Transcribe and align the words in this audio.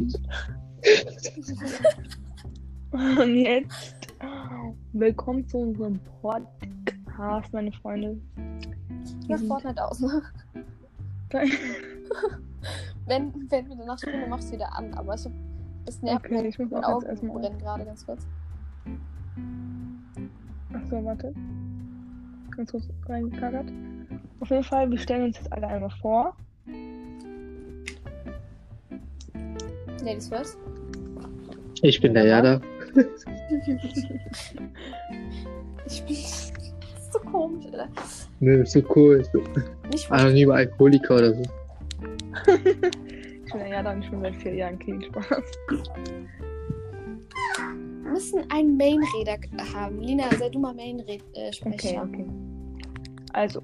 Und 2.92 3.36
jetzt 3.36 3.94
willkommen 4.92 5.46
zu 5.46 5.58
unserem 5.58 6.00
Podcast, 6.22 7.52
meine 7.52 7.70
Freunde. 7.72 8.18
Ja, 9.28 9.36
Fortnite 9.36 9.84
aus, 9.84 10.00
ne? 10.00 10.22
wenn, 13.06 13.50
wenn 13.50 13.68
wir 13.68 13.76
danach 13.76 13.98
spielen, 13.98 14.22
dann 14.22 14.30
machst 14.30 14.48
du 14.48 14.54
wieder 14.54 14.74
an. 14.74 14.94
Aber 14.94 15.14
ich 15.14 15.26
hab, 15.26 15.32
es 15.86 16.00
nervt 16.00 16.24
Okay, 16.24 16.48
ich 16.48 16.58
muss 16.58 16.72
auch 16.72 17.02
jetzt 17.02 17.10
erstmal. 17.10 17.38
brennen 17.38 17.58
gerade 17.58 17.84
ganz 17.84 18.06
kurz. 18.06 18.26
Achso, 20.72 21.04
warte. 21.04 21.34
Ganz 22.56 22.72
kurz 22.72 22.88
reingekackert. 23.06 23.70
Auf 24.40 24.48
jeden 24.48 24.64
Fall, 24.64 24.90
wir 24.90 24.98
stellen 24.98 25.24
uns 25.24 25.36
jetzt 25.36 25.52
alle 25.52 25.68
einmal 25.68 25.90
vor. 26.00 26.34
Ladies 30.02 30.28
first. 30.28 30.58
Ich 31.82 32.00
bin 32.00 32.14
der 32.14 32.24
Jada. 32.24 32.60
Ich 35.86 36.02
bin. 36.04 36.16
Das 36.16 37.06
ist 37.06 37.12
so 37.12 37.18
komisch, 37.20 37.66
Alter. 37.66 37.88
Ne, 38.40 38.54
ist 38.56 38.72
so 38.72 38.82
cool. 38.94 39.24
So 39.32 39.42
Nicht 39.90 40.10
anonymer 40.10 40.54
Alkoholiker 40.54 41.16
oder 41.16 41.34
so. 41.34 41.42
Ich 43.46 43.54
bin 43.54 43.64
der 43.64 43.70
Jada 43.70 43.92
und 43.92 44.04
ich 44.04 44.10
bin 44.10 44.20
seit 44.20 44.36
vier 44.36 44.54
Jahren 44.54 44.78
clean 44.78 45.02
Spaß. 45.02 45.26
Wir 48.04 48.12
müssen 48.12 48.48
einen 48.48 48.76
Main-Räder 48.76 49.38
haben. 49.74 50.00
Lina, 50.00 50.30
sei 50.38 50.50
du 50.50 50.60
mal 50.60 50.72
Main-Sprecher. 50.72 51.64
Okay, 51.64 52.00
okay. 52.00 52.26
Also, 53.32 53.60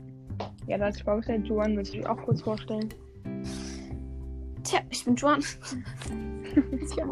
ja, 0.66 0.76
da 0.76 0.86
hat 0.86 0.94
sich 0.94 1.04
vorgestellt. 1.04 1.46
Joan, 1.46 1.76
willst 1.76 1.94
du 1.94 1.98
dich 1.98 2.06
auch 2.08 2.16
kurz 2.16 2.42
vorstellen? 2.42 2.88
Tja, 4.66 4.80
ich 4.90 5.04
bin 5.04 5.14
Joan. 5.14 5.40
Tja, 6.88 7.04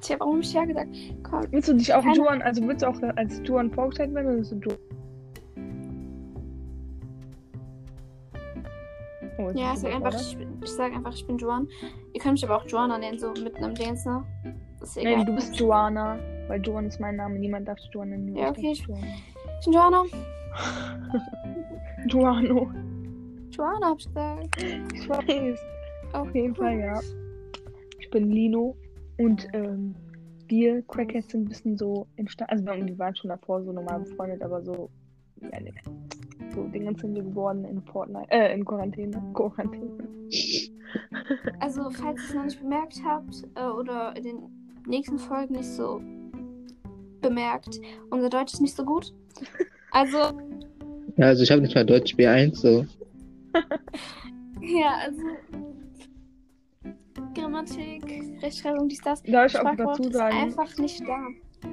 Tja, 0.00 0.16
warum 0.18 0.36
hab 0.36 0.42
ich 0.42 0.52
ja 0.52 0.64
gesagt? 0.64 0.88
Komm. 1.22 1.42
Willst 1.50 1.68
du 1.68 1.74
dich 1.74 1.92
auch 1.94 2.02
Keine- 2.02 2.16
Joan, 2.16 2.42
also 2.42 2.66
willst 2.66 2.82
du 2.82 2.86
auch 2.88 3.00
als 3.16 3.40
Joan 3.44 3.70
vorgestellt 3.70 4.14
werden 4.14 4.26
oder 4.28 4.36
bist 4.38 4.52
du 4.52 4.56
Joan? 4.56 4.78
Oh, 9.38 9.50
Ja, 9.54 9.72
ich 9.72 9.78
sag 9.80 9.94
einfach, 9.94 10.14
ich, 10.20 10.36
bin- 10.36 10.58
ich 10.62 10.70
sag 10.70 10.92
einfach, 10.92 11.14
ich 11.14 11.26
bin 11.26 11.38
Joan. 11.38 11.66
Ihr 12.12 12.20
könnt 12.20 12.32
mich 12.34 12.44
aber 12.44 12.56
auch 12.58 12.66
Joanna 12.66 12.98
nennen, 12.98 13.18
so 13.18 13.30
mitten 13.32 13.64
im 13.64 13.74
Dance, 13.74 14.08
ne? 14.08 14.24
Das 14.78 14.90
ist 14.90 14.96
egal. 14.98 15.16
Nein, 15.18 15.26
du 15.26 15.34
bist 15.34 15.56
Joanna, 15.58 16.18
weil 16.48 16.60
Joan 16.62 16.86
ist 16.86 17.00
mein 17.00 17.16
Name. 17.16 17.38
Niemand 17.38 17.66
darf 17.66 17.78
Joan 17.92 18.10
nennen. 18.10 18.36
Ja, 18.36 18.50
okay, 18.50 18.72
ich-. 18.72 18.80
Ich 18.80 18.86
bin 19.66 19.72
Joanna. 19.72 20.04
Joano. 22.08 22.70
Joanna 23.50 23.88
hab 23.90 23.98
ich 23.98 24.06
gesagt. 24.06 24.62
Ich 24.94 25.08
weiß. 25.08 25.58
Auf 26.12 26.34
jeden 26.34 26.54
Fall, 26.54 26.78
ja. 26.78 27.00
Ich 27.98 28.10
bin 28.10 28.30
Lino 28.30 28.76
und 29.18 29.48
ähm, 29.52 29.94
wir 30.48 30.82
Crackheads 30.82 31.30
sind 31.30 31.42
ein 31.42 31.48
bisschen 31.48 31.76
so 31.78 32.06
entstanden. 32.16 32.52
Also 32.52 32.64
wir- 32.66 32.86
wir 32.86 32.98
waren 32.98 33.14
schon 33.16 33.28
davor 33.30 33.62
so 33.62 33.72
normal 33.72 34.00
befreundet, 34.00 34.42
aber 34.42 34.62
so, 34.62 34.90
ja, 35.40 35.60
ne, 35.60 35.72
so 36.54 36.64
Dinge 36.68 36.94
sind 36.98 37.14
wir 37.14 37.22
geworden 37.22 37.64
in 37.64 37.80
Fortnite, 37.82 38.30
äh, 38.30 38.52
in 38.54 38.64
Quarantäne. 38.64 39.22
Quarantäne. 39.34 39.90
Also, 41.60 41.88
falls 41.90 42.20
ihr 42.20 42.28
es 42.28 42.34
noch 42.34 42.44
nicht 42.44 42.60
bemerkt 42.60 43.02
habt 43.04 43.44
äh, 43.54 43.64
oder 43.66 44.14
in 44.16 44.24
den 44.24 44.38
nächsten 44.86 45.18
Folgen 45.18 45.54
nicht 45.54 45.68
so 45.68 46.00
bemerkt, 47.22 47.80
unser 48.10 48.28
Deutsch 48.28 48.52
ist 48.54 48.60
nicht 48.60 48.76
so 48.76 48.84
gut. 48.84 49.14
Also, 49.90 50.18
Ja, 51.16 51.26
also 51.26 51.42
ich 51.42 51.50
habe 51.50 51.62
nicht 51.62 51.74
mal 51.74 51.86
Deutsch 51.86 52.14
B1, 52.14 52.56
so. 52.56 52.84
ja, 54.60 54.96
also 55.06 55.22
Grammatik, 57.34 58.04
Rechtschreibung, 58.42 58.88
dies, 58.88 59.00
das. 59.00 59.22
Darf 59.22 59.52
ich 59.52 59.60
auch 59.60 59.76
dazu 59.76 60.02
ist 60.02 60.12
sagen, 60.12 60.36
einfach 60.36 60.76
nicht 60.78 61.00
da. 61.06 61.26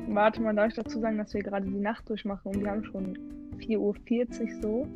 warte 0.07 0.41
mal, 0.41 0.55
darf 0.55 0.69
ich 0.69 0.75
dazu 0.75 0.99
sagen, 0.99 1.17
dass 1.17 1.33
wir 1.33 1.41
gerade 1.41 1.65
die 1.65 1.79
Nacht 1.79 2.07
durchmachen 2.09 2.53
und 2.53 2.61
wir 2.61 2.71
haben 2.71 2.83
schon 2.83 3.17
4.40 3.57 3.77
Uhr 3.77 4.61
so. 4.61 4.87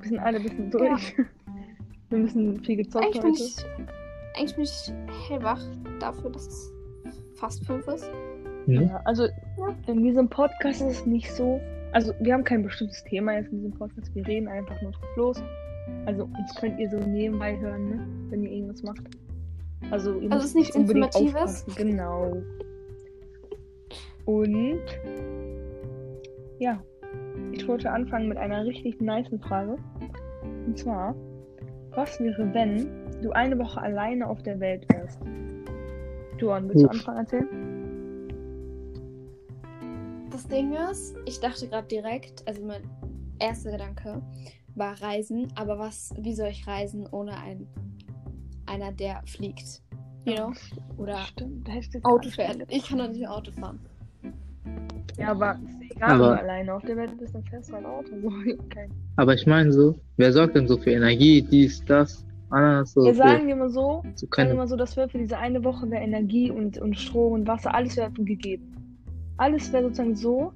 Wir 0.00 0.08
sind 0.08 0.18
alle 0.18 0.38
ein 0.38 0.42
bisschen 0.42 0.70
durch. 0.70 1.16
Wir 2.10 2.18
müssen 2.18 2.62
viel 2.64 2.76
gezockt 2.76 3.04
Eigentlich 3.04 3.22
bin 3.22 3.32
heute. 3.32 3.42
ich, 3.44 3.66
eigentlich 4.36 4.54
bin 4.56 4.64
ich 4.64 5.28
hellwach 5.28 5.62
dafür, 6.00 6.30
dass 6.30 6.46
es 6.48 6.72
fast 7.36 7.64
fünf 7.64 7.86
ist. 7.86 8.10
Hm? 8.66 8.88
Ja, 8.88 9.00
also 9.04 9.28
in 9.86 10.02
diesem 10.02 10.28
Podcast 10.28 10.82
ist 10.82 11.00
es 11.00 11.06
nicht 11.06 11.32
so. 11.32 11.60
Also 11.92 12.12
wir 12.20 12.34
haben 12.34 12.42
kein 12.44 12.64
bestimmtes 12.64 13.04
Thema 13.04 13.34
jetzt 13.34 13.52
in 13.52 13.58
diesem 13.58 13.78
Podcast. 13.78 14.12
Wir 14.14 14.26
reden 14.26 14.48
einfach 14.48 14.80
nur 14.82 14.90
drauf 14.90 15.16
los. 15.16 15.42
Also 16.06 16.24
uns 16.24 16.54
könnt 16.56 16.78
ihr 16.80 16.90
so 16.90 16.98
nebenbei 16.98 17.56
hören, 17.58 17.88
ne? 17.88 18.06
wenn 18.30 18.42
ihr 18.42 18.50
irgendwas 18.50 18.82
macht. 18.82 19.02
Also 19.90 20.18
ihr 20.20 20.30
Also 20.30 20.34
müsst 20.34 20.44
ist 20.46 20.54
nichts 20.54 20.76
unbedingt 20.76 21.14
Informatives? 21.16 21.64
aufpassen. 21.66 21.74
Genau. 21.76 22.42
Und 24.26 24.80
ja, 26.58 26.82
ich 27.52 27.66
wollte 27.66 27.90
anfangen 27.90 28.28
mit 28.28 28.38
einer 28.38 28.64
richtig 28.64 29.00
nicen 29.00 29.40
Frage. 29.40 29.76
Und 30.66 30.78
zwar, 30.78 31.14
was 31.92 32.20
wäre, 32.20 32.52
wenn 32.54 32.88
du 33.22 33.30
eine 33.32 33.58
Woche 33.58 33.80
alleine 33.80 34.28
auf 34.28 34.42
der 34.42 34.60
Welt 34.60 34.86
wärst? 34.92 35.18
Johan, 36.38 36.68
willst 36.68 36.84
du 36.84 36.88
anfangen 36.88 37.18
erzählen? 37.18 37.48
Das 40.30 40.46
Ding 40.46 40.72
ist, 40.90 41.16
ich 41.26 41.40
dachte 41.40 41.66
gerade 41.68 41.88
direkt, 41.88 42.46
also 42.46 42.64
mein 42.64 42.82
erster 43.38 43.72
Gedanke 43.72 44.22
war 44.74 45.00
Reisen, 45.02 45.48
aber 45.56 45.78
was, 45.78 46.14
wie 46.18 46.34
soll 46.34 46.48
ich 46.48 46.66
reisen 46.66 47.06
ohne 47.10 47.36
ein, 47.38 47.66
einer, 48.70 48.92
der 48.92 49.22
fliegt? 49.26 49.82
You 50.24 50.34
know? 50.34 50.52
Oder 50.96 51.18
Stimmt, 51.18 51.68
Auto 52.02 52.28
fährt. 52.30 52.58
Ich 52.68 52.88
kann 52.88 52.98
doch 52.98 53.08
nicht 53.08 53.20
mehr 53.20 53.32
Auto 53.32 53.50
fahren. 53.52 53.80
Ja, 55.16 55.32
aber 55.32 55.58
ist 55.66 55.80
egal, 55.96 56.10
wenn 56.10 56.20
Aber- 56.20 56.34
du 56.36 56.40
alleine 56.42 56.74
auf 56.74 56.82
der 56.82 56.96
Welt 56.96 57.18
bist, 57.18 57.34
dann 57.34 57.44
fährst 57.44 57.70
du 57.70 57.76
ein 57.76 57.86
Auto. 57.86 58.08
So, 58.20 58.28
okay. 58.64 58.88
Aber 59.16 59.34
ich 59.34 59.46
meine 59.46 59.72
so, 59.72 59.98
wer 60.16 60.32
sorgt 60.32 60.54
denn 60.56 60.68
so 60.68 60.76
für 60.78 60.90
Energie, 60.92 61.42
dies, 61.42 61.84
das, 61.84 62.24
anderes, 62.50 62.92
so. 62.92 63.04
Wir 63.04 63.14
sagen 63.14 63.46
wir 63.46 63.56
mal 63.56 63.70
so, 63.70 64.02
so 64.02 64.02
sagen 64.02 64.20
wir 64.20 64.28
keine, 64.28 64.54
mal 64.54 64.68
so, 64.68 64.76
das 64.76 64.96
wäre 64.96 65.08
für 65.08 65.18
diese 65.18 65.38
eine 65.38 65.62
Woche 65.64 65.90
wäre 65.90 66.02
Energie 66.02 66.50
und, 66.50 66.78
und 66.78 66.98
Strom 66.98 67.32
und 67.32 67.46
Wasser, 67.46 67.74
alles 67.74 67.96
wäre 67.96 68.10
gegeben. 68.10 68.74
Alles 69.36 69.72
wäre 69.72 69.84
sozusagen 69.84 70.14
so, 70.14 70.52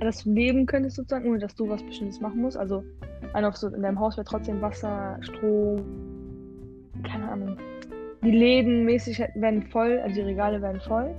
dass 0.00 0.24
du 0.24 0.32
leben 0.32 0.66
könntest 0.66 0.96
sozusagen, 0.96 1.28
ohne 1.28 1.38
dass 1.38 1.54
du 1.54 1.68
was 1.68 1.82
Bestimmtes 1.82 2.20
machen 2.20 2.40
musst. 2.40 2.56
Also 2.56 2.84
einfach 3.32 3.56
so 3.56 3.68
in 3.68 3.82
deinem 3.82 3.98
Haus 3.98 4.16
wäre 4.16 4.26
trotzdem 4.26 4.60
Wasser, 4.60 5.18
Strom, 5.20 5.80
keine 7.04 7.30
Ahnung. 7.30 7.56
Die 8.22 8.30
Läden 8.30 8.84
mäßig 8.84 9.18
hätten- 9.18 9.40
wären 9.40 9.62
voll, 9.62 9.98
also 10.00 10.14
die 10.16 10.22
Regale 10.22 10.60
wären 10.60 10.80
voll. 10.80 11.14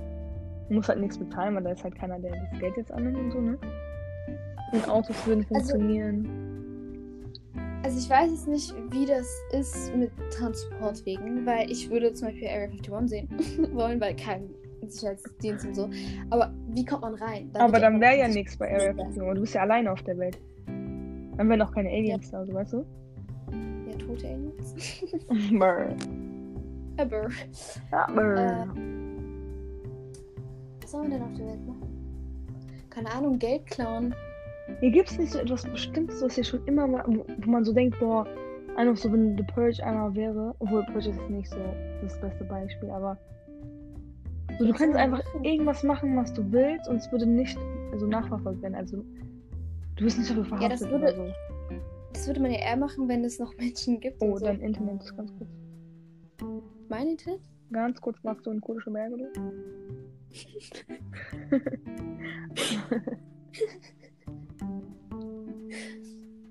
Du 0.68 0.74
musst 0.74 0.88
halt 0.88 1.00
nichts 1.00 1.18
bezahlen, 1.18 1.54
weil 1.56 1.62
da 1.64 1.70
ist 1.72 1.82
halt 1.82 1.94
keiner, 1.96 2.18
der 2.18 2.30
das 2.50 2.60
Geld 2.60 2.76
jetzt 2.76 2.92
annimmt 2.92 3.18
und 3.18 3.30
so, 3.32 3.40
ne? 3.40 3.58
Und 4.72 4.88
Autos 4.88 5.26
würden 5.26 5.44
Also- 5.52 5.54
funktionieren. 5.72 6.28
Also 7.82 7.98
ich 7.98 8.10
weiß 8.10 8.30
jetzt 8.30 8.46
nicht, 8.48 8.74
wie 8.90 9.06
das 9.06 9.26
ist 9.58 9.96
mit 9.96 10.10
Transportwegen, 10.36 11.46
weil 11.46 11.70
ich 11.70 11.88
würde 11.90 12.12
zum 12.12 12.28
Beispiel 12.28 12.46
Area 12.48 12.68
51 12.68 13.08
sehen 13.08 13.28
wollen, 13.74 13.98
weil 14.00 14.14
kein 14.16 14.50
Sicherheitsdienst 14.86 15.66
und 15.66 15.74
so. 15.74 15.88
Aber 16.28 16.52
wie 16.68 16.84
kommt 16.84 17.02
man 17.02 17.14
rein? 17.14 17.48
Da 17.54 17.60
Aber 17.60 17.80
dann 17.80 17.98
wäre 18.00 18.18
ja 18.18 18.28
nichts 18.28 18.56
bei 18.58 18.70
Area 18.70 18.90
51. 18.90 19.22
Du 19.34 19.40
bist 19.40 19.54
ja 19.54 19.62
alleine 19.62 19.90
auf 19.90 20.02
der 20.02 20.18
Welt. 20.18 20.38
Dann 20.66 21.48
wären 21.48 21.62
auch 21.62 21.72
keine 21.72 21.88
Aliens 21.88 22.30
da, 22.30 22.44
so 22.44 22.52
weißt 22.52 22.74
du? 22.74 22.84
Ja, 24.00 24.06
tote 24.06 24.26
Aliens. 24.28 24.74
Brr. 25.50 25.94
Aber. 26.98 27.28
Ja, 27.92 28.06
brr. 28.06 28.36
Äh, 28.38 28.66
was 30.82 30.90
soll 30.90 31.02
man 31.02 31.10
denn 31.10 31.22
auf 31.22 31.34
der 31.34 31.46
Welt 31.46 31.66
machen? 31.66 31.86
Keine 32.90 33.12
Ahnung, 33.12 33.38
Geld 33.38 33.66
klauen. 33.66 34.14
Hier 34.80 34.90
gibt's 34.90 35.18
nicht 35.18 35.32
so 35.32 35.38
etwas 35.38 35.64
Bestimmtes, 35.64 36.22
was 36.22 36.34
hier 36.34 36.44
schon 36.44 36.64
immer 36.66 36.86
mal, 36.86 37.04
wo, 37.06 37.24
wo 37.44 37.50
man 37.50 37.64
so 37.64 37.72
denkt, 37.72 37.98
boah, 37.98 38.26
einfach 38.76 38.96
so, 38.96 39.12
wenn 39.12 39.36
The 39.36 39.42
Purge 39.44 39.84
einmal 39.84 40.14
wäre, 40.14 40.54
obwohl 40.60 40.84
Purge 40.86 41.10
ist 41.10 41.30
nicht 41.30 41.48
so 41.50 41.56
das 42.02 42.20
beste 42.20 42.44
Beispiel, 42.44 42.90
aber 42.90 43.16
so, 44.58 44.66
du 44.66 44.72
kannst 44.72 44.96
einfach 44.96 45.22
irgendwas 45.42 45.82
machen, 45.82 46.16
was 46.16 46.32
du 46.32 46.42
willst 46.52 46.88
und 46.88 46.96
es 46.96 47.10
würde 47.10 47.26
nicht 47.26 47.58
so 47.96 48.06
nachverfolgt 48.06 48.62
werden. 48.62 48.74
Also, 48.74 49.04
du 49.96 50.04
wirst 50.04 50.18
nicht 50.18 50.30
dafür 50.30 50.42
Ja, 50.44 50.48
verhaftet 50.48 50.80
das 50.82 50.88
oder 50.88 51.00
würde- 51.00 51.16
so. 51.16 51.24
Das 52.12 52.26
würde 52.26 52.40
man 52.40 52.50
ja 52.50 52.58
eher 52.58 52.76
machen, 52.76 53.08
wenn 53.08 53.24
es 53.24 53.38
noch 53.38 53.56
Menschen 53.58 54.00
gibt. 54.00 54.22
Oh, 54.22 54.36
so. 54.36 54.44
dein 54.44 54.60
Internet 54.60 55.02
ist 55.02 55.16
ganz 55.16 55.32
kurz. 55.36 55.50
Mein 56.88 57.08
Internet? 57.08 57.40
Ganz 57.72 58.00
kurz 58.00 58.22
machst 58.24 58.46
du 58.46 58.50
in 58.50 58.60
kurdische 58.60 58.90
Berge? 58.90 59.30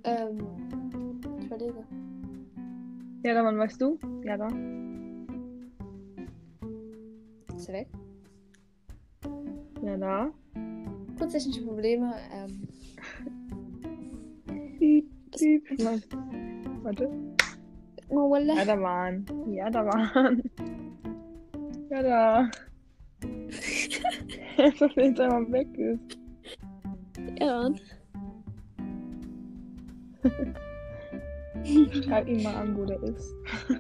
Ähm, 0.04 0.40
ich 1.40 1.46
überlege. 1.46 1.84
Ja, 3.24 3.34
dann, 3.34 3.58
weißt 3.58 3.82
du? 3.82 4.00
Ja, 4.24 4.38
da. 4.38 4.48
Ist 7.56 7.68
er 7.68 7.74
weg? 7.74 7.88
Ja, 9.84 9.98
da. 9.98 10.32
Kurz 11.18 11.34
technische 11.34 11.66
Probleme. 11.66 12.16
Ähm, 12.32 12.68
Piep. 15.39 15.63
Warte. 16.83 17.09
oh, 18.09 18.30
wallah. 18.30 18.56
Ja, 18.57 18.65
da 18.65 18.81
waren. 18.81 19.25
Ja, 19.47 19.69
da 19.69 19.86
waren. 19.86 20.44
Ja, 21.89 22.03
da. 22.03 22.50
Jetzt, 24.57 24.81
dass 24.81 24.95
jetzt 24.95 25.19
einmal 25.21 25.51
weg 25.53 25.68
ist. 25.77 26.19
Ja. 27.39 27.69
Schreib 32.03 32.27
ihn 32.27 32.44
mal 32.44 32.56
an, 32.56 32.77
wo 32.77 32.83
der 32.86 33.01
ist. 33.03 33.33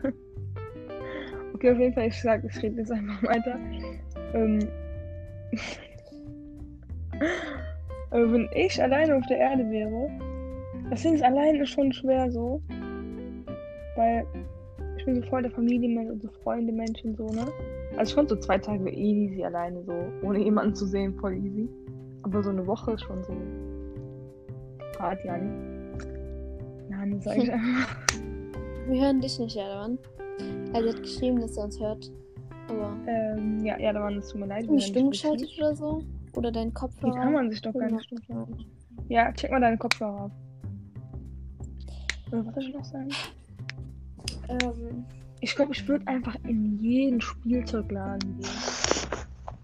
okay, 1.53 1.71
auf 1.71 1.79
jeden 1.79 1.93
Fall, 1.93 2.07
ich 2.07 2.21
sag, 2.21 2.43
ich 2.45 2.63
rede 2.63 2.77
jetzt 2.77 2.91
einfach 2.91 3.21
weiter. 3.23 3.59
Ähm, 4.33 4.59
äh, 8.11 8.31
wenn 8.31 8.49
ich 8.53 8.81
alleine 8.81 9.17
auf 9.17 9.25
der 9.27 9.37
Erde 9.37 9.69
wäre, 9.69 10.09
das 10.89 11.01
Ding 11.01 11.13
ist 11.15 11.23
alleine 11.23 11.65
schon 11.65 11.91
schwer 11.93 12.31
so. 12.31 12.61
Weil 13.95 14.25
ich 14.97 15.05
bin 15.05 15.15
so 15.15 15.21
voll 15.29 15.41
der 15.41 15.51
Familienmensch 15.51 16.11
und 16.11 16.21
so 16.21 16.29
Freunde 16.43 16.71
Menschen 16.73 17.15
so, 17.15 17.27
ne? 17.27 17.45
Also 17.97 18.15
fand 18.15 18.29
so 18.29 18.35
zwei 18.37 18.57
Tage 18.57 18.89
easy 18.91 19.43
alleine 19.43 19.83
so, 19.83 19.93
ohne 20.25 20.39
jemanden 20.39 20.75
zu 20.75 20.85
sehen, 20.85 21.13
voll 21.15 21.33
easy. 21.35 21.67
Aber 22.23 22.43
so 22.43 22.49
eine 22.49 22.65
Woche 22.67 22.91
ist 22.93 23.01
schon 23.03 23.23
so 23.23 23.33
hart, 24.99 25.23
Jani. 25.23 25.49
Jani, 26.89 27.19
sag 27.19 27.37
ich 27.37 27.51
einfach. 27.51 27.97
Wir 28.87 29.01
hören 29.01 29.21
dich 29.21 29.39
nicht, 29.39 29.57
Adaman. 29.57 29.97
Also 30.73 30.87
er 30.87 30.93
hat 30.93 31.01
geschrieben, 31.01 31.41
dass 31.41 31.57
er 31.57 31.63
uns 31.65 31.79
hört. 31.79 32.11
Aber 32.69 32.95
ähm, 33.07 33.65
ja, 33.65 33.79
ja, 33.79 33.93
da 33.93 34.01
waren 34.01 34.17
es 34.17 34.29
tut 34.29 34.39
mir 34.41 34.47
leid. 34.47 34.69
nicht 34.69 34.93
geschaltet 34.93 35.41
richtig- 35.47 35.59
oder 35.59 35.75
so? 35.75 36.03
Oder 36.35 36.51
dein 36.51 36.65
Hier 36.67 36.73
Kopfhörer? 36.73 37.15
kann 37.15 37.33
man 37.33 37.49
sich 37.49 37.61
doch 37.61 37.73
gar 37.73 37.89
nicht 37.89 38.05
stumm 38.05 38.21
schalten. 38.21 38.57
Ja, 39.07 39.31
check 39.33 39.49
mal 39.51 39.59
deine 39.59 39.77
Kopfhörer 39.77 40.25
ab. 40.25 40.31
Äh, 42.31 42.45
Was 42.45 42.53
soll 42.55 42.63
ich 42.63 42.73
noch 42.73 42.85
sagen? 42.85 43.09
Ähm, 44.49 45.05
Ich 45.41 45.55
glaube, 45.55 45.71
ich 45.71 45.87
würde 45.87 46.05
einfach 46.07 46.35
in 46.47 46.77
jeden 46.79 47.21
Spielzeugladen 47.21 48.37
gehen. 48.37 48.49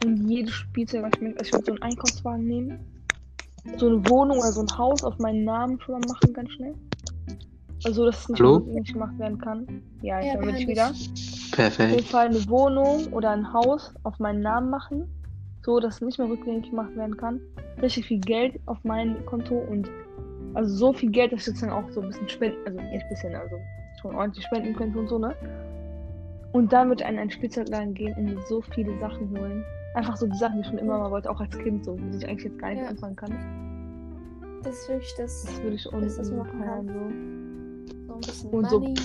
In 0.05 0.29
jedes 0.29 0.53
Spielzeug, 0.53 1.03
was 1.03 1.11
ich 1.15 1.21
möchte. 1.21 1.39
Also 1.39 1.47
ich 1.47 1.53
würde 1.53 1.65
so 1.65 1.71
einen 1.73 1.81
Einkaufswagen 1.81 2.45
nehmen. 2.47 2.79
So 3.77 3.87
eine 3.87 4.07
Wohnung 4.09 4.37
oder 4.37 4.51
so 4.51 4.61
ein 4.61 4.77
Haus 4.77 5.03
auf 5.03 5.17
meinen 5.19 5.43
Namen 5.43 5.79
schon 5.81 5.99
mal 5.99 6.07
machen, 6.07 6.33
ganz 6.33 6.51
schnell. 6.51 6.75
Also, 7.83 8.05
dass 8.05 8.21
es 8.21 8.29
nicht 8.29 8.39
Hallo? 8.39 8.55
rückgängig 8.57 8.93
gemacht 8.93 9.17
werden 9.19 9.37
kann. 9.37 9.67
Ja, 10.01 10.19
ich 10.21 10.27
Ja, 10.27 10.37
dich 10.39 10.59
wir 10.59 10.67
wieder. 10.67 10.83
hören 10.85 10.91
Auf 10.91 10.97
jeden 10.97 11.51
Perfekt. 11.51 12.03
Fall 12.07 12.27
eine 12.27 12.47
Wohnung 12.47 13.07
oder 13.11 13.31
ein 13.31 13.51
Haus 13.51 13.93
auf 14.03 14.17
meinen 14.19 14.41
Namen 14.41 14.69
machen. 14.69 15.07
So, 15.63 15.79
dass 15.79 15.95
es 15.95 16.01
nicht 16.01 16.19
mehr 16.19 16.29
rückgängig 16.29 16.69
gemacht 16.69 16.95
werden 16.95 17.17
kann. 17.17 17.41
Richtig 17.81 18.05
viel 18.05 18.19
Geld 18.19 18.59
auf 18.67 18.77
mein 18.83 19.25
Konto 19.25 19.55
und 19.55 19.89
also 20.55 20.73
so 20.75 20.93
viel 20.93 21.11
Geld, 21.11 21.31
dass 21.31 21.41
ich 21.41 21.47
jetzt 21.47 21.61
dann 21.61 21.69
auch 21.69 21.89
so 21.91 22.01
ein 22.01 22.07
bisschen 22.07 22.27
spenden, 22.29 22.57
also 22.65 22.79
nicht 22.79 23.03
ein 23.03 23.09
bisschen, 23.09 23.35
also 23.35 23.55
schon 24.01 24.15
ordentlich 24.15 24.45
spenden 24.45 24.75
könnte 24.75 24.97
und 24.99 25.07
so, 25.07 25.19
ne? 25.19 25.35
Und 26.53 26.71
dann 26.71 26.87
würde 26.87 27.03
ich 27.03 27.09
in 27.09 27.19
einen 27.19 27.29
Spielzeugladen 27.29 27.93
gehen 27.93 28.13
und 28.15 28.41
so 28.47 28.61
viele 28.73 28.97
Sachen 28.99 29.29
holen. 29.37 29.63
Einfach 29.93 30.15
so 30.17 30.25
die 30.27 30.37
Sachen, 30.37 30.55
die 30.55 30.61
ich 30.61 30.67
schon 30.67 30.77
immer 30.77 30.97
mal 30.97 31.11
wollte, 31.11 31.29
auch 31.29 31.39
als 31.39 31.57
Kind 31.57 31.83
so, 31.85 31.95
die 31.95 32.17
ich 32.17 32.27
eigentlich 32.27 32.45
jetzt 32.45 32.59
gar 32.59 32.69
nicht 32.69 32.81
Ja. 32.81 32.87
anfangen 32.89 33.15
kann. 33.15 33.31
das 34.63 34.73
ist 34.79 34.89
wirklich 34.89 35.13
das. 35.17 35.43
Das 35.43 35.61
würde 35.61 35.75
ich 35.75 35.83
Das 35.83 35.93
unten 35.93 36.05
ist 36.07 36.31
noch 36.31 36.47
feiern, 36.47 36.87
so. 36.87 36.93
So 38.07 38.13
ein 38.13 38.19
bisschen 38.21 38.49
Und 38.51 38.69
so- 38.69 38.79
Money. 38.79 38.95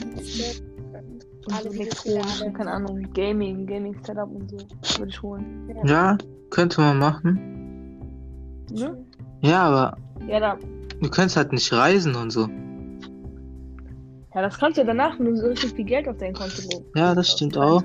Und 1.47 1.55
Alle 1.55 1.71
so 1.71 1.81
elektronische, 1.81 2.53
keine 2.53 2.71
Ahnung, 2.71 3.03
Gaming, 3.15 3.67
Gaming-Setup 3.67 4.31
und 4.31 4.51
so, 4.51 4.59
würde 4.99 5.09
ich 5.11 5.23
holen. 5.23 5.71
Ja, 5.85 6.17
könnte 6.51 6.81
man 6.83 6.99
machen. 6.99 7.35
Ne? 8.71 8.97
Ja, 9.41 9.63
aber 9.63 9.97
Ja, 10.29 10.39
da, 10.41 10.59
du 11.01 11.09
kannst 11.11 11.37
halt 11.37 11.53
nicht 11.53 11.73
reisen 11.73 12.15
und 12.15 12.31
so. 12.31 12.49
Ja, 14.35 14.43
das 14.43 14.59
kannst 14.59 14.77
du 14.79 14.83
ja 14.83 14.87
danach, 14.87 15.19
wenn 15.19 15.27
du 15.27 15.37
so 15.37 15.47
richtig 15.49 15.73
viel 15.75 15.85
Geld 15.85 16.07
auf 16.09 16.17
dein 16.19 16.33
Konto 16.35 16.63
lo- 16.73 16.85
Ja, 16.95 17.15
das 17.15 17.33
stimmt 17.33 17.57
auch. 17.59 17.83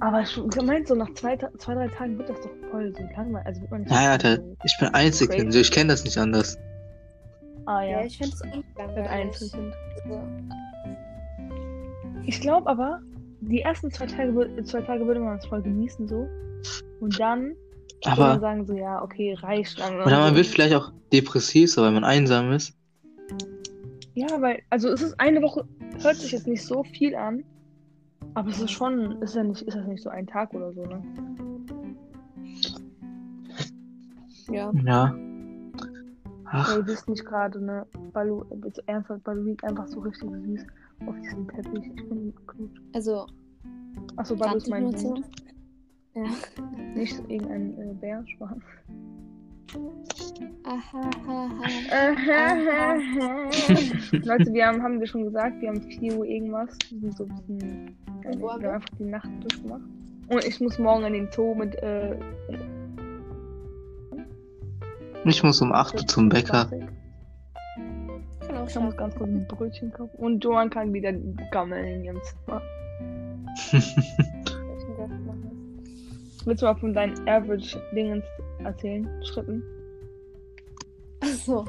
Aber 0.00 0.20
ich 0.20 0.38
gemeint, 0.50 0.86
so 0.88 0.94
nach 0.94 1.12
zwei, 1.14 1.36
zwei, 1.58 1.74
drei 1.74 1.88
Tagen 1.88 2.18
wird 2.18 2.28
das 2.28 2.40
doch 2.42 2.50
voll 2.70 2.92
so 2.94 3.02
langweilig. 3.16 3.46
Also 3.46 3.60
wird 3.62 3.70
man 3.70 3.80
nicht 3.80 3.90
Ja, 3.90 4.16
ja, 4.16 4.36
so- 4.36 4.56
ich 4.64 4.76
bin 4.78 4.88
Einzelkind, 4.88 5.52
so 5.52 5.58
ich 5.58 5.70
kenne 5.70 5.88
das 5.88 6.04
nicht 6.04 6.18
anders. 6.18 6.58
Ah 7.64 7.82
Ja, 7.82 8.00
ja, 8.00 8.04
ich 8.06 8.18
finde 8.18 8.34
es 8.34 8.42
auch 8.42 8.46
nicht 8.46 8.68
mit 8.68 8.76
langweilig. 8.78 9.10
Einzelkind. 9.10 9.74
Ich 12.26 12.40
glaube 12.40 12.68
aber, 12.68 13.00
die 13.40 13.62
ersten 13.62 13.90
zwei 13.90 14.06
Tage, 14.06 14.62
zwei 14.64 14.82
Tage 14.82 15.06
würde 15.06 15.20
man 15.20 15.38
es 15.38 15.46
voll 15.46 15.62
genießen 15.62 16.06
so. 16.06 16.28
Und 17.00 17.18
dann 17.18 17.54
Aber, 18.04 18.38
sagen 18.40 18.66
so, 18.66 18.74
ja, 18.74 19.02
okay, 19.02 19.34
reicht 19.34 19.78
langsam. 19.78 20.06
oder 20.06 20.18
man 20.18 20.36
wird 20.36 20.46
vielleicht 20.46 20.74
auch 20.74 20.92
depressiv, 21.12 21.72
so 21.72 21.82
weil 21.82 21.92
man 21.92 22.04
einsam 22.04 22.52
ist. 22.52 22.76
Ja, 24.14 24.40
weil, 24.40 24.62
also 24.70 24.88
es 24.88 25.02
ist 25.02 25.18
eine 25.20 25.42
Woche, 25.42 25.66
hört 26.02 26.16
sich 26.16 26.32
jetzt 26.32 26.46
nicht 26.46 26.64
so 26.64 26.84
viel 26.84 27.14
an, 27.14 27.44
aber 28.34 28.50
es 28.50 28.60
ist 28.60 28.70
schon, 28.70 29.20
ist 29.22 29.34
ja 29.34 29.42
nicht, 29.42 29.62
ist 29.62 29.76
das 29.76 29.86
nicht 29.86 30.02
so 30.02 30.10
ein 30.10 30.26
Tag 30.26 30.52
oder 30.54 30.72
so, 30.72 30.84
ne? 30.84 31.02
ja. 34.50 34.72
Ja. 34.84 35.14
Ach, 36.44 36.68
Ja, 36.68 36.76
du 36.76 36.84
bist 36.84 37.08
nicht 37.08 37.24
gerade, 37.24 37.62
ne? 37.62 37.86
Balu, 38.12 38.44
jetzt 38.64 38.80
ernsthaft, 38.86 39.24
Balu 39.24 39.42
liegt 39.42 39.64
einfach 39.64 39.86
so 39.88 40.00
richtig 40.00 40.30
süß 40.30 40.66
auf 41.06 41.14
diesem 41.20 41.48
Teppich. 41.48 41.90
Ich 41.94 42.08
bin 42.08 42.32
knutsch. 42.46 42.80
Also, 42.94 43.26
Achso, 44.16 44.36
Balu 44.36 44.56
ist 44.56 44.68
mein. 44.68 44.84
Hund. 44.86 45.24
Ja. 46.16 46.24
Nicht 46.94 47.20
irgendein 47.28 47.78
äh, 47.78 47.92
Bär. 47.92 48.24
Aha, 50.64 51.10
aha, 51.26 51.50
Leute, 54.24 54.52
wir 54.54 54.66
haben, 54.66 54.82
haben 54.82 54.98
wir 54.98 55.06
schon 55.06 55.24
gesagt, 55.24 55.60
wir 55.60 55.68
haben 55.68 55.82
4 55.82 56.16
Uhr 56.16 56.24
irgendwas. 56.24 56.70
Wir 56.88 57.00
sind 57.00 57.16
so 57.18 57.24
ein 57.24 57.34
bisschen. 57.36 57.96
Wo 58.40 58.46
wir 58.46 58.50
haben 58.50 58.64
einfach 58.64 58.88
die 58.98 59.04
Nacht 59.04 59.28
durchgemacht. 59.40 59.82
Und 60.28 60.44
ich 60.44 60.58
muss 60.58 60.78
morgen 60.78 61.04
in 61.04 61.12
den 61.12 61.28
Zoo 61.30 61.54
mit. 61.54 61.74
Äh, 61.82 62.16
ich 65.26 65.42
muss 65.42 65.60
um 65.60 65.72
8 65.72 65.96
Uhr 65.96 66.06
zum 66.06 66.30
Bäcker. 66.30 66.68
20. 66.68 66.88
Kann 68.40 68.56
auch 68.56 68.68
Ich 68.68 68.80
muss 68.80 68.96
ganz 68.96 69.14
kurz 69.16 69.28
ein 69.28 69.46
Brötchen 69.46 69.92
kaufen. 69.92 70.16
Und 70.16 70.42
Johan 70.42 70.70
kann 70.70 70.94
wieder 70.94 71.12
gammeln 71.50 71.84
in 71.84 72.04
ihrem 72.04 72.20
Zimmer. 72.22 72.62
Willst 76.46 76.62
du 76.62 76.66
mal 76.66 76.76
von 76.76 76.94
deinen 76.94 77.28
Average-Dingens 77.28 78.24
erzählen? 78.62 79.08
Schritten? 79.24 79.64
Achso. 81.18 81.64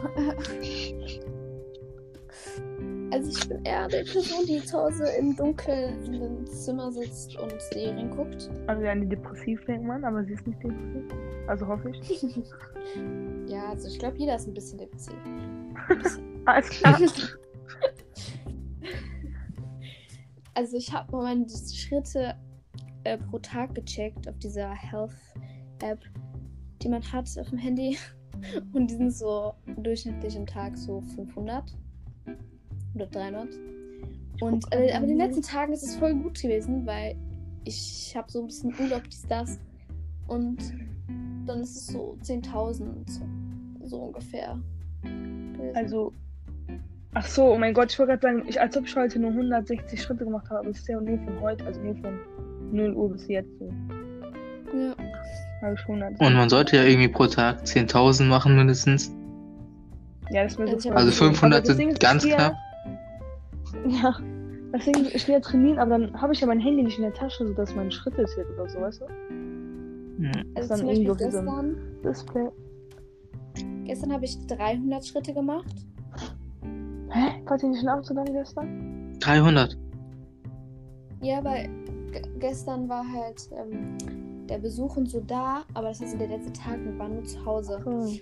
Also 3.09 3.31
ich 3.31 3.49
bin 3.49 3.65
eher 3.65 3.87
die 3.87 4.03
Person, 4.03 4.45
die 4.45 4.63
zu 4.63 4.77
Hause 4.77 5.05
im 5.17 5.35
Dunkeln 5.35 6.03
in 6.05 6.11
dem 6.11 6.45
Zimmer 6.45 6.91
sitzt 6.91 7.35
und 7.37 7.59
Serien 7.59 8.11
guckt. 8.11 8.51
Also 8.67 8.83
ja, 8.83 8.93
die 8.93 9.09
depressiv 9.09 9.65
denkt 9.65 9.87
man, 9.87 10.03
aber 10.03 10.23
sie 10.25 10.33
ist 10.33 10.45
nicht 10.45 10.61
depressiv. 10.61 11.03
Also 11.47 11.67
hoffe 11.67 11.89
ich. 11.89 12.21
ja, 13.47 13.69
also 13.69 13.87
ich 13.87 13.97
glaube, 13.97 14.17
jeder 14.17 14.35
ist 14.35 14.47
ein 14.47 14.53
bisschen 14.53 14.77
depressiv. 14.77 15.15
Alles 16.45 16.69
klar. 16.69 16.99
Also 20.53 20.75
ich 20.75 20.91
habe 20.91 21.11
mal 21.11 21.21
meine 21.21 21.45
Schritte 21.47 22.33
äh, 23.07 23.17
pro 23.17 23.39
Tag 23.39 23.73
gecheckt 23.75 24.27
auf 24.27 24.37
dieser 24.39 24.71
Health-App, 24.73 25.99
die 26.81 26.89
man 26.89 27.01
hat 27.11 27.29
auf 27.39 27.49
dem 27.49 27.57
Handy. 27.57 27.97
Und 28.73 28.91
die 28.91 28.95
sind 28.95 29.11
so 29.11 29.53
durchschnittlich 29.77 30.37
am 30.37 30.45
Tag 30.45 30.77
so 30.77 31.01
500 31.01 31.75
oder 32.93 33.07
300. 33.07 33.47
Und 34.41 34.65
äh, 34.71 34.91
aber 34.91 35.03
in 35.03 35.09
den 35.09 35.17
letzten 35.17 35.41
Tagen 35.41 35.73
ist 35.73 35.83
es 35.83 35.95
voll 35.95 36.13
gut 36.13 36.39
gewesen, 36.39 36.85
weil 36.85 37.15
ich 37.63 38.15
habe 38.15 38.31
so 38.31 38.41
ein 38.41 38.47
bisschen 38.47 38.73
Urlaub, 38.79 39.03
dies, 39.09 39.25
das. 39.27 39.59
Und 40.27 40.57
dann 41.45 41.61
ist 41.61 41.75
es 41.75 41.87
so 41.87 42.17
10.000 42.23 43.21
so, 43.83 43.97
ungefähr. 43.97 44.59
Also. 45.73 46.13
Ach 47.13 47.25
so, 47.25 47.53
oh 47.53 47.57
mein 47.57 47.73
Gott, 47.73 47.91
ich 47.91 47.97
wollte 47.97 48.17
gerade 48.17 48.21
sagen, 48.21 48.47
ich, 48.47 48.61
als 48.61 48.77
ob 48.77 48.85
ich 48.85 48.95
heute 48.95 49.17
nur 49.17 49.31
160 49.31 49.99
Schritte 49.99 50.25
gemacht 50.25 50.49
habe. 50.49 50.59
aber 50.59 50.69
Das 50.69 50.79
ist 50.79 50.87
ja 50.87 50.99
nur 50.99 51.17
von 51.17 51.41
heute, 51.41 51.65
also 51.65 51.81
nur 51.81 51.95
von 51.95 52.19
0 52.71 52.93
Uhr 52.93 53.11
bis 53.11 53.27
jetzt. 53.27 53.49
So. 53.59 53.65
ja. 53.65 54.93
Habe 55.61 55.73
ich 55.73 55.81
100. 55.87 56.19
Und 56.21 56.33
man 56.35 56.49
sollte 56.49 56.75
ja 56.77 56.83
irgendwie 56.83 57.07
pro 57.07 57.25
Tag 57.27 57.63
10.000 57.65 58.25
machen 58.25 58.55
mindestens. 58.55 59.11
ja, 60.29 60.43
das 60.43 60.53
ist 60.53 60.59
mir 60.59 60.65
Also 60.67 60.79
so 60.79 60.89
Also 60.91 61.07
wichtig. 61.07 61.25
500 61.27 61.59
Aber 61.59 61.67
das 61.67 61.77
Ding 61.77 61.87
sind 61.87 61.93
ist, 61.93 61.99
ganz 62.01 62.23
ich 62.23 62.29
gehe- 62.29 62.37
knapp. 62.37 62.53
Ja. 63.87 64.15
Deswegen, 64.73 65.05
ich 65.13 65.25
gehe 65.25 65.35
ja 65.35 65.39
trainieren, 65.41 65.79
aber 65.79 65.97
dann 65.97 66.21
habe 66.21 66.33
ich 66.33 66.41
ja 66.41 66.47
mein 66.47 66.59
Handy 66.59 66.83
nicht 66.83 66.97
in 66.97 67.03
der 67.03 67.13
Tasche, 67.13 67.47
sodass 67.47 67.73
meine 67.75 67.89
Schritte 67.91 68.25
zählt 68.25 68.47
oder 68.53 68.69
so, 68.69 68.79
weißt 68.81 69.01
du? 69.01 69.05
Hm. 69.29 70.31
Also 70.55 70.69
dann 70.69 70.79
zum 70.79 70.89
irgendwie 70.89 71.07
Beispiel 71.07 71.25
gestern, 71.27 71.75
Display. 72.03 72.47
gestern 73.85 74.13
habe 74.13 74.25
ich 74.25 74.37
300 74.47 75.05
Schritte 75.05 75.33
gemacht. 75.33 75.73
Hä? 77.09 77.41
Wart 77.45 77.63
ihr 77.63 77.69
nicht 77.69 77.79
schon 77.79 77.89
Abend 77.89 78.09
dann 78.09 78.25
gestern? 78.33 79.13
300. 79.21 79.77
Ja, 81.21 81.43
weil 81.43 81.69
gestern 82.39 82.87
war 82.89 83.03
halt 83.11 83.49
ähm, 83.51 83.97
der 84.47 84.57
Besuch 84.59 84.95
und 84.97 85.09
so 85.09 85.19
da, 85.21 85.63
aber 85.73 85.89
das 85.89 86.01
ist 86.01 86.11
so 86.11 86.17
der 86.17 86.27
letzte 86.27 86.53
Tag, 86.53 86.83
wir 86.83 86.97
waren 86.97 87.15
nur 87.15 87.23
zu 87.25 87.43
Hause. 87.45 87.83
Hm. 87.83 88.19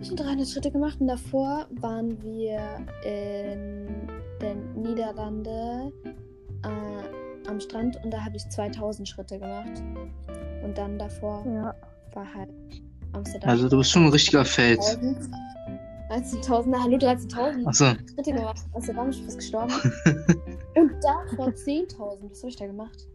Ich 0.00 0.10
habe 0.10 0.22
300 0.22 0.48
Schritte 0.48 0.70
gemacht 0.70 1.00
und 1.00 1.06
davor 1.08 1.66
waren 1.80 2.20
wir 2.22 2.58
in 3.04 4.08
der 4.40 4.54
Niederlande 4.74 5.92
äh, 6.64 7.48
am 7.48 7.60
Strand 7.60 8.02
und 8.04 8.10
da 8.10 8.24
habe 8.24 8.36
ich 8.36 8.48
2000 8.48 9.08
Schritte 9.08 9.38
gemacht. 9.38 9.82
Und 10.64 10.76
dann 10.76 10.98
davor 10.98 11.44
Ja. 11.46 11.74
war 12.14 12.34
halt 12.34 12.50
Amsterdam. 13.12 13.50
Also 13.50 13.68
du 13.68 13.78
bist 13.78 13.90
schon 13.90 14.04
ein 14.04 14.12
richtiger 14.12 14.44
Fels. 14.44 14.98
13.000, 16.10 16.64
na, 16.66 16.82
hallo 16.82 16.96
13.000 16.96 17.66
Achso. 17.66 17.84
Schritte 18.14 18.32
gemacht. 18.32 18.60
Amsterdam 18.74 19.10
ist 19.10 19.20
fast 19.20 19.38
gestorben. 19.38 19.72
und 20.80 20.92
davor 21.02 21.48
10.000. 21.48 22.30
Was 22.30 22.38
habe 22.42 22.48
ich 22.48 22.56
da 22.56 22.66
gemacht? 22.66 23.06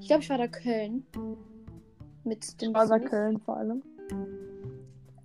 Ich 0.00 0.06
glaube, 0.06 0.22
ich 0.22 0.30
war 0.30 0.38
da 0.38 0.46
Köln. 0.48 1.04
Mit 2.24 2.60
dem 2.60 2.70
Ich 2.70 2.74
war 2.74 2.86
Besuch. 2.88 3.10
Köln 3.10 3.38
vor 3.40 3.56
allem. 3.56 3.82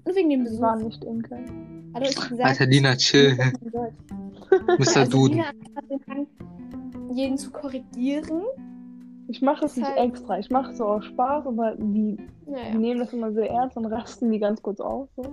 Nur 0.06 0.16
wegen 0.16 0.30
dem 0.30 0.42
Ich 0.44 0.50
Besuch. 0.50 0.62
war 0.62 0.76
nicht 0.78 1.04
in 1.04 1.22
Köln. 1.22 1.92
Hallo, 1.94 2.06
ich 2.10 2.16
gesagt, 2.16 2.42
Alter, 2.42 2.66
Lina, 2.66 2.96
chill. 2.96 3.38
Mr. 4.78 4.98
Also, 4.98 5.06
Duden. 5.06 5.38
Lina 5.38 5.46
hat 5.48 5.90
den 5.90 6.00
Hang, 6.08 6.28
jeden 7.12 7.38
zu 7.38 7.52
korrigieren. 7.52 8.42
Ich 9.28 9.42
mache 9.42 9.66
es 9.66 9.78
nicht 9.78 9.90
extra. 9.96 10.40
Ich 10.40 10.50
mache 10.50 10.72
es 10.72 10.78
so 10.78 10.86
aus 10.86 11.06
Spaß, 11.06 11.46
aber 11.48 11.76
die, 11.78 12.18
die 12.46 12.52
Naja. 12.52 12.76
nehmen 12.76 13.00
das 13.00 13.14
immer 13.14 13.32
sehr 13.32 13.50
ernst 13.50 13.78
und 13.78 13.86
rasten 13.86 14.32
die 14.32 14.40
ganz 14.40 14.62
kurz 14.62 14.80
auf. 14.80 15.08
So. 15.16 15.24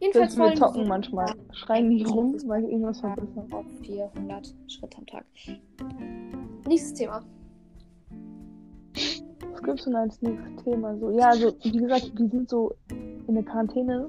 Jedenfalls 0.00 0.34
Selbst 0.34 0.38
wir 0.38 0.44
wollen 0.44 0.56
zocken 0.56 0.88
manchmal. 0.88 1.34
Schreien 1.52 1.90
die 1.90 2.02
rum, 2.04 2.34
weil 2.46 2.64
ich 2.64 2.70
irgendwas 2.70 3.00
vergessen 3.00 3.36
habe. 3.36 3.56
auf 3.56 3.66
400 3.82 4.54
Schritte 4.66 4.98
am 4.98 5.06
Tag. 5.06 5.24
Nächstes 6.66 6.94
Thema. 6.94 7.22
Was 9.52 9.62
gibt's 9.62 9.84
denn 9.84 9.96
als 9.96 10.22
nächstes 10.22 10.64
Thema? 10.64 10.96
So, 10.98 11.10
ja, 11.10 11.28
also 11.28 11.52
wie 11.62 11.72
gesagt, 11.72 12.12
wir 12.16 12.28
sind 12.28 12.48
so 12.48 12.72
in 13.26 13.34
der 13.34 13.44
Quarantäne. 13.44 14.08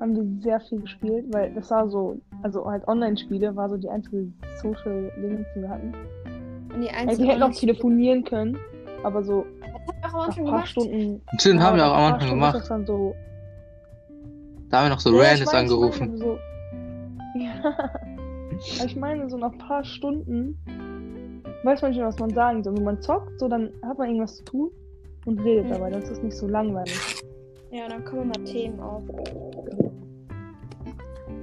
Haben 0.00 0.16
wir 0.16 0.42
sehr 0.42 0.60
viel 0.60 0.80
gespielt, 0.80 1.26
weil 1.32 1.52
das 1.54 1.70
war 1.70 1.88
so, 1.88 2.18
also 2.42 2.64
halt 2.64 2.88
Online-Spiele 2.88 3.54
war 3.54 3.68
so 3.68 3.76
die 3.76 3.88
einzige 3.88 4.32
Social-Dinge, 4.62 5.44
die 5.54 5.60
wir 5.60 5.68
hatten. 5.68 5.94
Und 6.74 6.80
die 6.82 6.88
Also 6.88 6.98
einzige 7.08 7.22
wir 7.22 7.32
hätten 7.34 7.42
auch 7.42 7.50
telefonieren 7.54 8.24
können, 8.24 8.56
aber 9.04 9.22
so 9.22 9.44
Das 10.02 10.12
haben 10.12 10.14
wir 10.14 10.14
auch 10.14 10.14
am 10.14 10.20
Anfang 10.22 10.38
ein 10.38 10.44
paar 10.44 10.44
gemacht. 10.54 10.68
Stunden. 10.68 11.22
Den 11.44 11.60
haben 11.62 11.76
wir 11.76 11.82
Ja, 11.84 11.92
auch 11.92 11.96
am 11.98 12.12
Anfang 12.14 12.30
gemacht. 12.30 12.54
Das 12.56 12.68
dann 12.68 12.86
so, 12.86 13.14
Da 14.70 14.78
haben 14.78 14.84
wir 14.86 14.90
noch 14.90 15.00
so 15.00 15.10
Ja, 15.14 15.32
ich 15.34 15.40
Randos 15.46 15.52
meine, 15.52 15.66
ich 15.66 15.72
angerufen. 15.72 16.06
meine 16.08 16.18
So, 16.18 16.38
ja. 17.38 17.90
Ich 18.84 18.94
meine, 18.96 19.30
so 19.30 19.38
nach 19.38 19.52
ein 19.52 19.58
paar 19.58 19.82
Stunden 19.84 20.58
weiß 21.64 21.80
man 21.82 21.90
nicht 21.92 21.98
mehr, 21.98 22.08
was 22.08 22.18
man 22.18 22.30
sagen 22.30 22.62
soll. 22.62 22.76
Wenn 22.76 22.84
man 22.84 23.00
zockt, 23.00 23.38
so 23.40 23.48
dann 23.48 23.70
hat 23.82 23.96
man 23.98 24.08
irgendwas 24.08 24.36
zu 24.36 24.44
tun 24.44 24.70
und 25.24 25.38
redet 25.40 25.64
Mhm. 25.66 25.70
dabei. 25.70 25.90
Das 25.90 26.10
ist 26.10 26.22
nicht 26.22 26.36
so 26.36 26.46
langweilig. 26.46 27.22
Ja, 27.70 27.88
dann 27.88 28.04
kommen 28.04 28.28
mal 28.28 28.44
Themen 28.44 28.78
auf. 28.80 29.02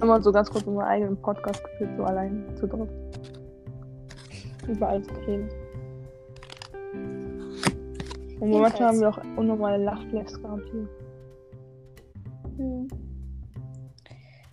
Immer 0.01 0.21
so 0.21 0.31
ganz 0.31 0.49
kurz 0.51 0.63
unseren 0.65 0.85
eigenen 0.85 1.17
Podcast 1.17 1.63
geführt, 1.63 1.89
so 1.97 2.03
allein 2.03 2.43
zu 2.55 2.67
dritt. 2.67 2.89
Über 4.67 4.89
alles 4.89 5.07
geredet. 5.07 5.51
Und 8.39 8.51
manchmal 8.51 8.89
haben 8.89 8.99
wir 8.99 9.09
auch 9.09 9.19
unnormale 9.37 9.83
Lachflash 9.83 10.33
gehabt 10.33 10.61
hier. 10.71 10.87
Hm. 12.57 12.87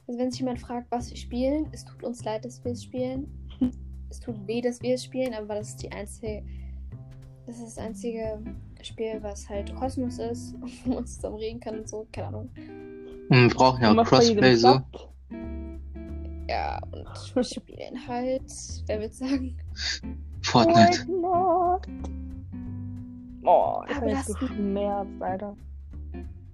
Also 0.07 0.21
wenn 0.21 0.31
sich 0.31 0.41
jemand 0.41 0.61
fragt, 0.61 0.91
was 0.91 1.11
wir 1.11 1.17
spielen, 1.17 1.69
es 1.73 1.85
tut 1.85 2.03
uns 2.03 2.25
leid, 2.25 2.45
dass 2.45 2.63
wir 2.65 2.73
es 2.73 2.85
spielen. 2.85 3.27
es 4.11 4.21
tut 4.21 4.47
weh, 4.47 4.61
dass 4.61 4.83
wir 4.83 4.95
es 4.95 5.05
spielen, 5.05 5.35
aber 5.35 5.55
das 5.55 5.71
ist 5.71 5.83
die 5.83 5.93
einzige. 5.93 6.43
Das 7.47 7.57
ist 7.59 7.77
das 7.77 7.79
einzige 7.79 8.39
Spiel, 8.83 9.19
was 9.23 9.49
halt 9.49 9.75
Kosmos 9.75 10.19
ist, 10.19 10.55
wo 10.85 10.95
man 10.95 11.07
zusammen 11.07 11.37
reden 11.37 11.61
kann 11.61 11.79
und 11.79 11.89
so, 11.89 12.07
keine 12.13 12.29
Ahnung. 12.29 12.51
Und 13.29 13.49
wir 13.49 13.55
brauchen 13.55 13.83
ja 13.83 13.93
auch 13.93 14.05
Crossplay 14.05 14.55
so. 14.55 14.81
Ja, 16.49 16.79
und 16.93 17.35
wir 17.35 17.45
spielen 17.45 18.07
halt, 18.07 18.53
wer 18.87 19.01
will 19.01 19.13
sagen? 19.13 19.57
Fortnite. 20.43 21.07
Fortnite. 21.07 22.25
Oh, 23.45 23.83
ich 23.89 23.97
Aber 23.97 24.07
bin 24.07 24.17
jetzt 24.17 24.39
geschmerzt, 24.39 25.23
Alter. 25.23 25.57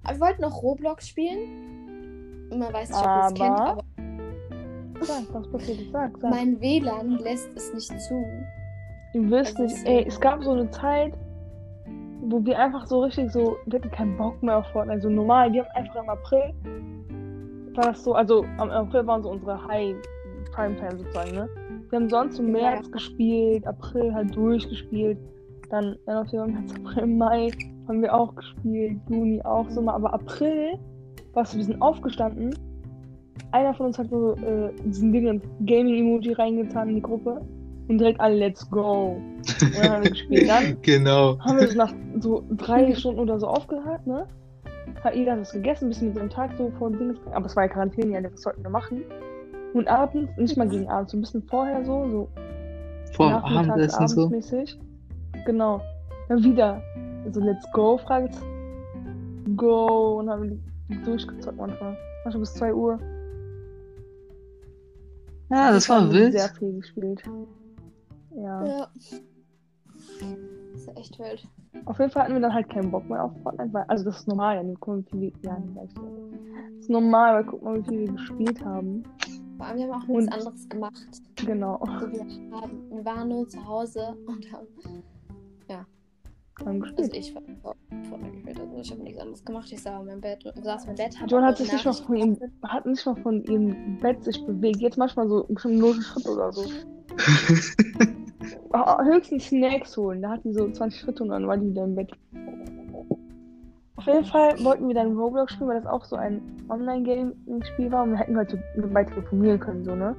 Aber 0.05 0.15
wir 0.15 0.21
wollten 0.21 0.45
auch 0.45 0.63
Roblox 0.63 1.09
spielen. 1.09 1.80
Man 2.51 2.73
weiß 2.73 2.89
nicht, 2.91 2.99
ob 3.01 3.07
ihr 3.07 3.27
es 3.27 3.35
kennt, 3.35 3.61
Aber- 3.61 3.85
Sag, 5.03 5.23
was 5.33 5.51
passiert? 5.51 5.79
Sag, 5.93 6.11
sag. 6.19 6.31
mein 6.31 6.61
WLAN 6.61 7.19
lässt 7.21 7.57
es 7.57 7.73
nicht 7.73 8.01
zu. 8.03 8.15
Ihr 9.15 9.31
wisst 9.31 9.59
Also 9.59 9.63
nicht, 9.75 9.87
ey, 9.87 10.05
es 10.07 10.21
gab 10.21 10.43
so 10.45 10.51
eine 10.53 10.69
Zeit, 10.71 11.15
wo 12.23 12.45
wir 12.45 12.59
einfach 12.59 12.87
so 12.87 13.01
richtig 13.05 13.33
so, 13.33 13.57
wir 13.67 13.79
hatten 13.79 13.91
keinen 13.91 14.17
Bock 14.19 14.43
mehr 14.43 14.59
auf 14.59 14.67
Fortnite. 14.67 14.97
Also 14.97 15.09
normal, 15.09 15.53
wir 15.53 15.65
haben 15.65 15.71
einfach 15.75 16.03
im 16.03 16.09
April, 16.11 16.55
war 17.77 17.85
das 17.85 18.05
so, 18.05 18.15
also 18.15 18.45
am 18.59 18.71
April 18.71 19.07
waren 19.07 19.23
so 19.23 19.31
unsere 19.31 19.67
High 19.67 19.95
Primetime 20.53 20.99
sozusagen, 20.99 21.33
ne? 21.33 21.49
Wir 21.89 21.99
haben 21.99 22.09
sonst 22.11 22.39
im 22.39 22.55
Ja, 22.55 22.73
März 22.73 22.91
gespielt, 22.93 23.67
April 23.67 24.13
halt 24.15 24.35
durchgespielt, 24.37 25.19
dann 25.71 25.97
Januar, 26.07 26.27
Februar, 26.27 26.49
März, 26.49 26.75
April, 26.75 27.07
Mai 27.07 27.51
haben 27.89 28.03
wir 28.03 28.15
auch 28.15 28.35
gespielt, 28.35 29.01
Juni 29.09 29.41
auch 29.43 29.69
so 29.71 29.81
mal, 29.81 29.95
aber 29.95 30.13
April 30.13 30.79
war 31.35 31.43
es, 31.45 31.57
wir 31.57 31.65
sind 31.65 31.81
aufgestanden, 31.81 32.55
einer 33.53 33.75
von 33.75 33.87
uns 33.87 33.99
hat 33.99 34.11
so 34.11 34.35
äh, 34.37 34.71
diesen 34.85 35.13
Ding 35.13 35.41
Gaming-Emoji 35.67 36.33
reingetan 36.33 36.89
in 36.91 36.95
die 36.97 37.03
Gruppe 37.03 37.41
und 37.89 37.99
direkt 37.99 38.21
alle 38.21 38.37
Let's 38.37 38.69
go. 38.71 39.17
Und 39.61 39.75
dann 39.75 39.93
haben 39.93 40.05
wir 40.05 40.11
gespielt. 40.11 40.49
Dann 40.49 40.77
Genau. 40.83 41.39
haben 41.41 41.59
wir 41.59 41.69
so 41.69 41.77
nach 41.77 41.93
so 42.21 42.45
drei 42.57 42.95
Stunden 42.95 43.21
oder 43.21 43.39
so 43.41 43.49
aufgehört, 43.49 44.07
ne? 44.07 44.27
Hat 45.03 45.15
jeder 45.17 45.39
was 45.41 45.53
gegessen, 45.53 45.87
ein 45.87 45.89
bisschen 45.89 46.09
mit 46.09 46.17
seinem 46.17 46.31
Tag 46.31 46.51
so 46.57 46.71
vor 46.79 46.91
dem 46.91 46.99
Ding. 46.99 47.17
Aber 47.33 47.47
es 47.47 47.57
war 47.57 47.65
ja 47.65 47.69
Quarantäne, 47.69 48.13
ja, 48.21 48.33
was 48.33 48.43
sollten 48.43 48.63
wir 48.63 48.71
machen? 48.71 49.03
Und 49.75 49.89
abends, 49.89 50.31
nicht 50.37 50.57
mal 50.57 50.69
gegen 50.69 50.89
Abend, 50.89 51.11
so 51.11 51.17
ein 51.17 51.21
bisschen 51.21 51.43
vorher 51.45 51.85
so, 51.85 52.09
so 52.09 52.29
Vor 53.13 53.33
Abendessen 53.33 54.09
so. 54.09 54.27
abendsmäßig. 54.27 54.79
Genau. 55.47 55.81
Dann 56.29 56.45
wieder 56.45 56.83
so 57.31 57.41
Let's 57.41 57.67
go, 57.73 57.99
Fragezeichen. 57.99 58.47
Go. 59.57 60.19
Und 60.19 60.31
haben 60.31 60.43
wir 60.43 60.59
durchgezockt 61.05 61.57
manchmal. 61.57 61.97
Manchmal 62.25 62.41
bis 62.41 62.55
2 62.55 62.75
Uhr. 62.75 62.99
Ja, 65.51 65.73
das 65.73 65.89
haben 65.89 66.07
war 66.07 66.13
wir 66.13 66.21
wild. 66.21 66.33
Sehr 66.33 66.49
viel 66.51 66.73
gespielt. 66.75 67.23
Ja. 68.37 68.65
Ja. 68.67 68.89
Das 70.73 70.83
ist 70.83 70.97
echt 70.97 71.19
wild. 71.19 71.47
Auf 71.87 71.99
jeden 71.99 72.11
Fall 72.11 72.25
hatten 72.25 72.35
wir 72.35 72.41
dann 72.41 72.55
halt 72.55 72.69
keinen 72.69 72.91
Bock 72.91 73.09
mehr 73.09 73.25
auf 73.25 73.33
Fortnite, 73.43 73.73
weil, 73.73 73.85
also 73.89 74.05
das 74.05 74.21
ist 74.21 74.29
normal, 74.29 74.57
ja, 74.57 74.63
guck 74.81 74.87
mal, 74.89 74.99
wie 74.99 75.11
viel 75.11 75.21
wir, 75.21 75.33
ja. 75.51 75.63
Das 76.75 76.81
ist 76.85 76.91
normal, 76.91 77.35
weil 77.37 77.45
guck 77.45 77.63
mal, 77.63 77.79
wie 77.79 77.89
viel 77.89 78.01
wir 78.07 78.13
gespielt 78.13 78.65
haben. 78.65 79.03
Vor 79.57 79.67
allem, 79.67 79.79
wir 79.79 79.85
haben 79.93 80.03
auch 80.03 80.07
nichts 80.09 80.25
Und- 80.27 80.33
anderes 80.33 80.69
gemacht. 80.69 81.23
Genau, 81.37 81.81
So, 81.85 82.13
wir, 82.13 82.21
haben, 82.61 82.91
wir 82.91 83.05
waren 83.05 83.29
nur 83.29 83.49
zu 83.49 83.65
Hause 83.67 84.17
und 84.27 84.53
haben, 84.53 84.67
haben 86.71 86.83
also 86.83 86.97
gespielt. 86.97 87.17
ich 87.17 87.35
war 87.35 87.75
Fortnite 88.09 88.33
gespielt. 88.33 88.61
Also 88.61 88.81
ich 88.81 88.91
habe 88.91 89.03
nichts 89.03 89.21
anderes 89.21 89.45
gemacht. 89.45 89.73
Ich 89.73 89.83
saß 89.83 90.05
meinem 90.05 90.21
Bett, 90.21 90.43
saß 90.63 90.87
meinem 90.87 90.97
Bett, 90.97 91.17
John 91.27 91.45
hat 91.45 91.59
sich 91.59 91.73
nicht 91.73 91.85
mal 91.85 91.93
von 91.93 92.17
ihrem, 92.17 92.39
hat 92.63 92.87
nicht 92.87 93.07
mal 93.07 93.17
von 93.17 93.45
ihrem 93.45 93.99
Bett 93.99 94.25
sich 94.25 94.45
bewegt. 94.45 94.81
Jetzt 94.81 94.99
manchmal 94.99 95.29
so 95.29 95.47
einen 95.47 96.03
Schritt 96.03 96.27
oder 96.27 96.53
so. 96.53 96.65
Ah, 98.73 99.03
Höchstens 99.03 99.49
Snacks 99.49 99.97
holen. 99.97 100.23
Da 100.23 100.31
hat 100.31 100.45
die 100.45 100.53
so 100.53 100.71
20 100.71 101.01
Schritte 101.01 101.25
und 101.25 101.31
dann 101.31 101.47
war 101.47 101.57
die 101.57 101.69
wieder 101.69 101.85
im 101.85 101.95
Bett. 101.97 102.11
Auf 103.97 104.07
jeden 104.07 104.25
Fall 104.25 104.55
wollten 104.65 104.89
wir 104.89 104.95
dann 104.95 105.17
Roblox 105.17 105.53
spielen, 105.53 105.69
weil 105.69 105.81
das 105.81 105.91
auch 105.91 106.05
so 106.05 106.17
ein 106.17 106.41
Online-Game-Spiel 106.69 107.93
war 107.93 108.05
und 108.05 108.13
wir 108.13 108.19
hätten 108.19 108.37
halt 108.37 108.51
so 108.51 108.59
nebenbei 108.77 109.05
telefonieren 109.05 109.61
können, 109.61 109.85
so, 109.85 109.95
ne? 109.95 110.17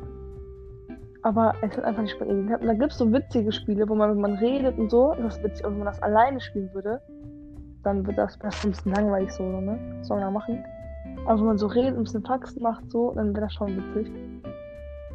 Aber 1.24 1.54
es 1.62 1.78
hat 1.78 1.84
einfach 1.84 2.02
nicht 2.02 2.18
bei 2.20 2.26
ihr 2.26 2.36
geklappt. 2.36 2.62
Und 2.62 2.68
da 2.68 2.74
gibt 2.74 2.92
es 2.92 2.98
so 2.98 3.12
witzige 3.12 3.52
Spiele, 3.52 3.88
wo 3.88 3.96
man, 3.96 4.12
wenn 4.12 4.22
man 4.22 4.36
redet 4.36 4.78
und 4.78 4.90
so, 4.90 5.14
das 5.16 5.38
ist 5.38 5.44
witzig. 5.44 5.66
Und 5.66 5.74
wenn 5.74 5.80
man 5.80 5.88
das 5.88 6.02
alleine 6.02 6.42
spielen 6.42 6.74
würde, 6.74 7.00
dann 7.84 8.06
wird 8.06 8.18
das, 8.18 8.38
das 8.40 8.64
ein 8.64 8.72
bisschen 8.72 8.94
langweilig 8.94 9.32
so, 9.32 9.44
ne? 9.44 9.80
Was 10.00 10.08
soll 10.08 10.18
man 10.18 10.26
da 10.26 10.32
machen? 10.32 10.64
Aber 11.26 11.40
wenn 11.40 11.46
man 11.46 11.58
so 11.58 11.68
redet 11.68 11.92
und 11.92 12.00
ein 12.00 12.04
bisschen 12.04 12.24
Faxen 12.24 12.62
macht, 12.62 12.90
so, 12.90 13.12
dann 13.14 13.36
wäre 13.36 13.46
das 13.46 13.54
schon 13.54 13.76
witzig. 13.78 14.12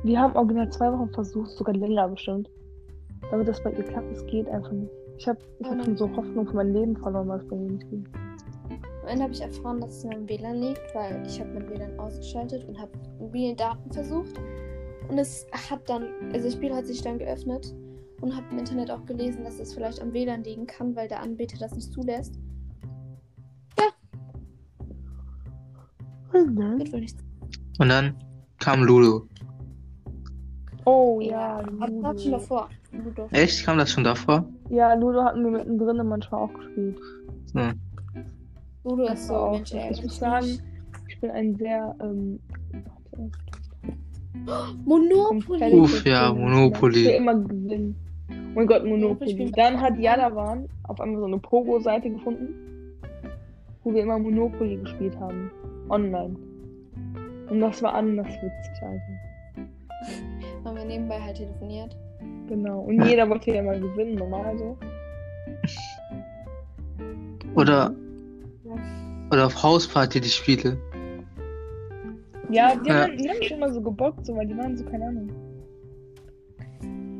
Wir 0.04 0.20
haben 0.20 0.36
original 0.36 0.70
zwei 0.70 0.92
Wochen 0.92 1.10
versucht, 1.10 1.50
sogar 1.50 1.74
länger 1.74 2.08
bestimmt. 2.08 2.48
Damit 3.30 3.48
das 3.48 3.62
bei 3.62 3.72
ihr 3.72 3.82
klappt, 3.82 4.12
es 4.12 4.24
geht 4.26 4.48
einfach 4.48 4.70
nicht. 4.70 4.92
Ich 5.18 5.26
habe 5.26 5.38
ich 5.58 5.68
hab 5.68 5.82
schon 5.84 5.96
so 5.96 6.08
Hoffnung 6.14 6.46
für 6.46 6.56
mein 6.56 6.72
Leben 6.72 6.96
verloren, 6.96 7.28
weil 7.28 7.40
es 7.40 7.48
bei 7.48 7.56
ihr 7.56 7.70
nicht 7.70 7.88
ging. 7.90 8.06
Am 9.02 9.08
Ende 9.08 9.24
habe 9.24 9.32
ich 9.32 9.40
erfahren, 9.40 9.80
dass 9.80 9.98
es 9.98 10.04
an 10.04 10.10
meinem 10.10 10.28
WLAN 10.28 10.56
liegt, 10.56 10.94
weil 10.94 11.22
ich 11.26 11.40
habe 11.40 11.50
mein 11.54 11.68
WLAN 11.68 11.98
ausgeschaltet 11.98 12.68
und 12.68 12.78
habe 12.78 12.90
mobile 13.18 13.54
Daten 13.54 13.90
versucht. 13.92 14.34
Und 15.08 15.18
es 15.18 15.46
hat 15.52 15.88
dann, 15.88 16.04
also 16.32 16.46
das 16.46 16.54
Spiel 16.54 16.74
hat 16.74 16.86
sich 16.86 17.02
dann 17.02 17.18
geöffnet 17.18 17.74
und 18.20 18.34
habe 18.34 18.46
im 18.50 18.58
Internet 18.58 18.90
auch 18.90 19.04
gelesen, 19.06 19.44
dass 19.44 19.58
es 19.60 19.72
vielleicht 19.74 20.00
am 20.00 20.12
WLAN 20.12 20.42
liegen 20.44 20.66
kann, 20.66 20.96
weil 20.96 21.08
der 21.08 21.20
Anbieter 21.20 21.58
das 21.58 21.74
nicht 21.74 21.92
zulässt. 21.92 22.38
Wird 26.32 26.92
wohl 26.92 27.00
nichts. 27.00 27.22
Und 27.78 27.88
dann 27.88 28.14
kam 28.58 28.82
Ludo. 28.84 29.26
Oh 30.84 31.20
ja, 31.20 31.58
aber 31.58 31.86
das 31.88 32.02
war 32.02 32.18
schon 32.18 32.24
Ludo. 32.24 32.30
davor. 32.30 32.68
Ludo. 32.92 33.28
Echt? 33.30 33.64
Kam 33.64 33.78
das 33.78 33.90
schon 33.90 34.04
davor? 34.04 34.46
Ja, 34.68 34.94
Ludo 34.94 35.24
hatten 35.24 35.44
wir 35.44 35.50
mittendrin 35.52 36.06
manchmal 36.06 36.42
auch 36.42 36.52
gespielt. 36.52 36.98
So. 37.46 37.60
Ludo 38.84 39.04
ist 39.12 39.26
so, 39.26 39.34
auch- 39.34 39.52
Mensch, 39.52 39.72
ich 39.72 40.02
muss 40.02 40.18
sagen, 40.18 40.46
ich 41.08 41.20
bin 41.20 41.30
ein 41.30 41.56
sehr, 41.56 41.94
ähm, 42.00 42.38
Monopoly. 44.84 45.72
Uff, 45.72 46.04
ja. 46.04 46.32
Monopoly. 46.32 47.00
Ich 47.00 47.06
will 47.06 47.14
immer 47.14 47.34
gewinnen. 47.34 47.96
Oh 48.30 48.34
mein 48.54 48.66
Gott, 48.66 48.84
Monopoly. 48.84 49.50
Dann 49.52 49.80
hat 49.80 49.98
Jadawan 49.98 50.68
auf 50.84 51.00
einmal 51.00 51.20
so 51.20 51.26
eine 51.26 51.38
Pogo-Seite 51.38 52.10
gefunden, 52.10 52.54
wo 53.84 53.92
wir 53.92 54.02
immer 54.02 54.18
Monopoly 54.18 54.76
gespielt 54.76 55.18
haben. 55.18 55.50
Online. 55.88 56.36
Und 57.48 57.60
das 57.60 57.82
war 57.82 57.94
anders 57.94 58.26
witzig, 58.26 58.82
Alter. 58.82 59.68
Haben 60.64 60.76
wir 60.76 60.84
nebenbei 60.84 61.20
halt 61.20 61.36
telefoniert. 61.36 61.96
Genau. 62.48 62.80
Und 62.80 63.04
jeder 63.04 63.28
wollte 63.28 63.52
ja 63.54 63.62
mal 63.62 63.78
gewinnen, 63.78 64.16
normal 64.16 64.56
so. 64.58 64.76
Oder, 67.54 67.94
oder 69.30 69.46
auf 69.46 69.62
Hausparty 69.62 70.20
die 70.20 70.28
Spiele. 70.28 70.76
Ja, 72.50 72.74
die, 72.76 72.88
Ja. 72.88 73.02
Haben, 73.02 73.16
die 73.18 73.28
haben 73.28 73.38
mich 73.38 73.50
immer 73.52 73.72
so 73.72 73.80
gebockt, 73.80 74.24
so, 74.26 74.36
weil 74.36 74.46
die 74.46 74.56
waren 74.56 74.76
so, 74.76 74.84
keine 74.84 75.06
Ahnung. 75.06 75.30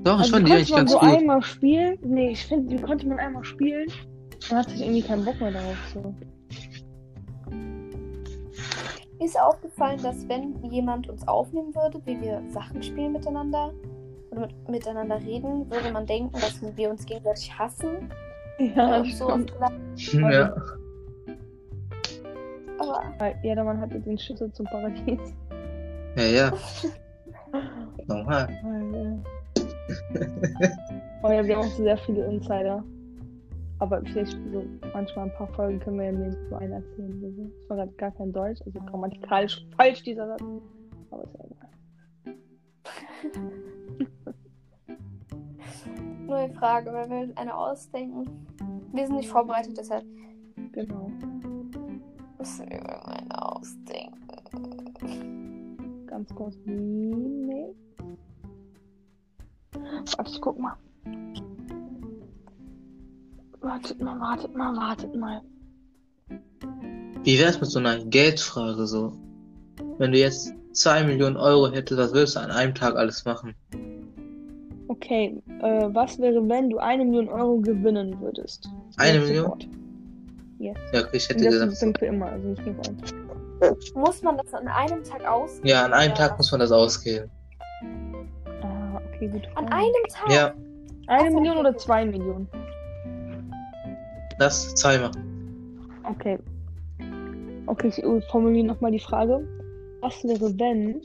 Doch, 0.04 0.14
ich 0.14 0.18
Also 0.20 0.32
fand 0.34 0.48
die 0.48 0.52
eigentlich 0.52 0.70
konnte 0.70 0.72
man 0.72 0.78
ganz 0.86 0.90
so 0.92 0.98
gut. 0.98 1.08
einmal 1.18 1.42
spielen. 1.42 1.98
Nee, 2.02 2.30
ich 2.30 2.46
finde, 2.46 2.76
die 2.76 2.82
konnte 2.82 3.08
man 3.08 3.18
einmal 3.18 3.44
spielen. 3.44 3.88
Dann 4.48 4.58
hatte 4.58 4.74
ich 4.74 4.80
irgendwie 4.82 5.02
keinen 5.02 5.24
Bock 5.24 5.40
mehr 5.40 5.50
darauf. 5.50 5.76
So. 5.92 6.14
Mir 9.18 9.24
ist 9.24 9.40
aufgefallen, 9.40 9.98
dass 10.02 10.28
wenn 10.28 10.62
jemand 10.70 11.08
uns 11.08 11.26
aufnehmen 11.26 11.74
würde, 11.74 12.00
wie 12.04 12.20
wir 12.20 12.42
Sachen 12.50 12.82
spielen 12.82 13.12
miteinander 13.12 13.72
oder 14.30 14.42
mit, 14.42 14.68
miteinander 14.68 15.18
reden, 15.20 15.68
würde 15.70 15.90
man 15.90 16.06
denken, 16.06 16.32
dass 16.34 16.60
wir 16.76 16.90
uns 16.90 17.04
gegenseitig 17.06 17.58
hassen. 17.58 18.10
Ja, 18.58 19.02
so 19.04 19.28
Ja. 20.12 20.54
Aber 22.98 23.34
Ja, 23.42 23.54
der 23.54 23.64
Mann 23.64 23.80
hatte 23.80 24.00
den 24.00 24.18
Schlüssel 24.18 24.52
zum 24.52 24.66
Paradies. 24.66 25.34
Ja, 26.16 26.24
ja. 26.24 26.52
Äh, 27.98 28.12
oh 31.22 31.30
ja, 31.30 31.44
wir 31.44 31.56
haben 31.56 31.66
auch 31.66 31.76
sehr 31.76 31.96
viele 31.98 32.26
Insider. 32.26 32.84
Aber 33.78 34.02
vielleicht 34.04 34.32
so 34.52 34.64
manchmal 34.92 35.26
ein 35.26 35.34
paar 35.34 35.48
Folgen 35.54 35.80
können 35.80 35.98
wir 35.98 36.06
ja 36.06 36.12
nicht 36.12 36.38
so 36.50 36.56
einen 36.56 36.72
erzählen. 36.72 37.22
oder 37.22 37.32
so. 37.32 37.50
Das 37.58 37.70
war 37.70 37.76
gerade 37.78 37.92
gar 37.92 38.10
kein 38.12 38.32
Deutsch, 38.32 38.60
also 38.66 38.78
grammatikalisch 38.80 39.66
falsch 39.76 40.02
dieser 40.02 40.26
Satz. 40.26 40.42
Aber 41.10 41.24
ist 41.24 41.34
ja 41.34 41.44
egal. 41.46 41.68
neue 46.26 46.50
Frage, 46.50 46.92
weil 46.92 47.08
wir 47.08 47.28
eine 47.36 47.56
ausdenken. 47.56 48.46
Wir 48.92 49.06
sind 49.06 49.16
nicht 49.16 49.30
vorbereitet, 49.30 49.76
deshalb 49.78 50.04
Genau. 50.72 51.10
Müssen 52.46 52.70
wir 52.70 53.08
eine 53.08 53.42
ausdenken. 53.42 54.06
Ganz 56.06 56.32
kurz. 56.34 56.56
Nee. 56.64 57.74
Warte, 59.72 60.30
ich 60.32 60.40
guck 60.40 60.58
mal. 60.58 60.76
Wartet 63.60 64.00
mal, 64.00 64.20
wartet 64.20 64.56
mal, 64.56 64.76
wartet 64.76 65.16
mal. 65.16 65.42
Wie 67.24 67.38
wär's 67.38 67.60
mit 67.60 67.68
so 67.68 67.80
einer 67.80 68.04
Geldfrage 68.04 68.86
so? 68.86 69.12
Wenn 69.98 70.12
du 70.12 70.18
jetzt 70.18 70.54
2 70.72 71.02
Millionen 71.04 71.36
Euro 71.36 71.72
hättest, 71.72 71.98
was 71.98 72.12
würdest 72.12 72.36
du 72.36 72.40
an 72.40 72.52
einem 72.52 72.74
Tag 72.76 72.94
alles 72.94 73.24
machen? 73.24 73.54
Okay, 74.86 75.42
äh, 75.62 75.88
was 75.92 76.16
wäre, 76.20 76.48
wenn 76.48 76.70
du 76.70 76.78
eine 76.78 77.04
Million 77.04 77.28
Euro 77.28 77.58
gewinnen 77.58 78.20
würdest? 78.20 78.70
Eine 78.98 79.18
Million? 79.18 79.46
sofort. 79.46 79.68
Ja, 80.92 81.00
okay, 81.00 81.16
ich 81.16 81.28
hätte 81.28 81.44
das 81.44 81.52
gesagt. 81.54 81.72
ist 81.72 81.82
dann 81.82 81.94
für 81.94 82.06
immer, 82.06 82.26
also 82.26 82.48
nicht 82.48 82.64
nur 82.66 82.74
für 82.74 82.90
uns. 82.90 83.94
Muss 83.94 84.22
man 84.22 84.36
das 84.36 84.52
an 84.54 84.68
einem 84.68 85.02
Tag 85.02 85.24
ausgeben? 85.24 85.66
Ja, 85.68 85.84
an 85.84 85.92
einem 85.92 86.12
oder 86.12 86.20
Tag 86.28 86.36
muss 86.36 86.50
man 86.50 86.60
das 86.60 86.72
ausgeben. 86.72 87.30
Ah, 88.62 89.00
okay, 89.14 89.28
gut. 89.28 89.48
An 89.54 89.66
einem 89.72 89.92
Tag? 90.10 90.30
Ja, 90.30 90.54
Eine 91.06 91.28
Ach 91.28 91.34
Million 91.34 91.58
okay, 91.58 91.60
oder 91.60 91.76
zwei 91.76 92.04
Millionen? 92.04 92.48
das 94.38 94.74
zweimal. 94.74 95.10
Okay. 96.04 96.38
Okay, 97.66 97.88
ich 97.88 98.02
äh, 98.02 98.20
formuliere 98.30 98.66
nochmal 98.66 98.92
die 98.92 99.00
Frage. 99.00 99.46
Was 100.02 100.22
wäre, 100.24 100.56
wenn, 100.58 101.00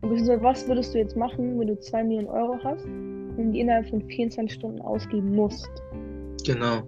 beziehungsweise 0.00 0.42
was 0.42 0.68
würdest 0.68 0.94
du 0.94 0.98
jetzt 0.98 1.16
machen, 1.16 1.58
wenn 1.58 1.66
du 1.68 1.78
zwei 1.80 2.04
Millionen 2.04 2.28
Euro 2.28 2.56
hast 2.62 2.84
und 2.84 3.52
die 3.52 3.60
innerhalb 3.60 3.88
von 3.88 4.02
24 4.02 4.52
Stunden 4.58 4.80
ausgeben 4.82 5.34
musst? 5.34 5.70
Genau. 6.44 6.82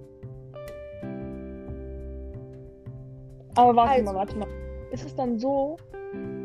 Aber 3.54 3.76
warte 3.76 3.92
Also. 3.92 4.04
mal, 4.04 4.14
warte 4.14 4.36
mal. 4.38 4.48
Ist 4.92 5.04
es 5.04 5.14
dann 5.14 5.38
so, 5.38 5.76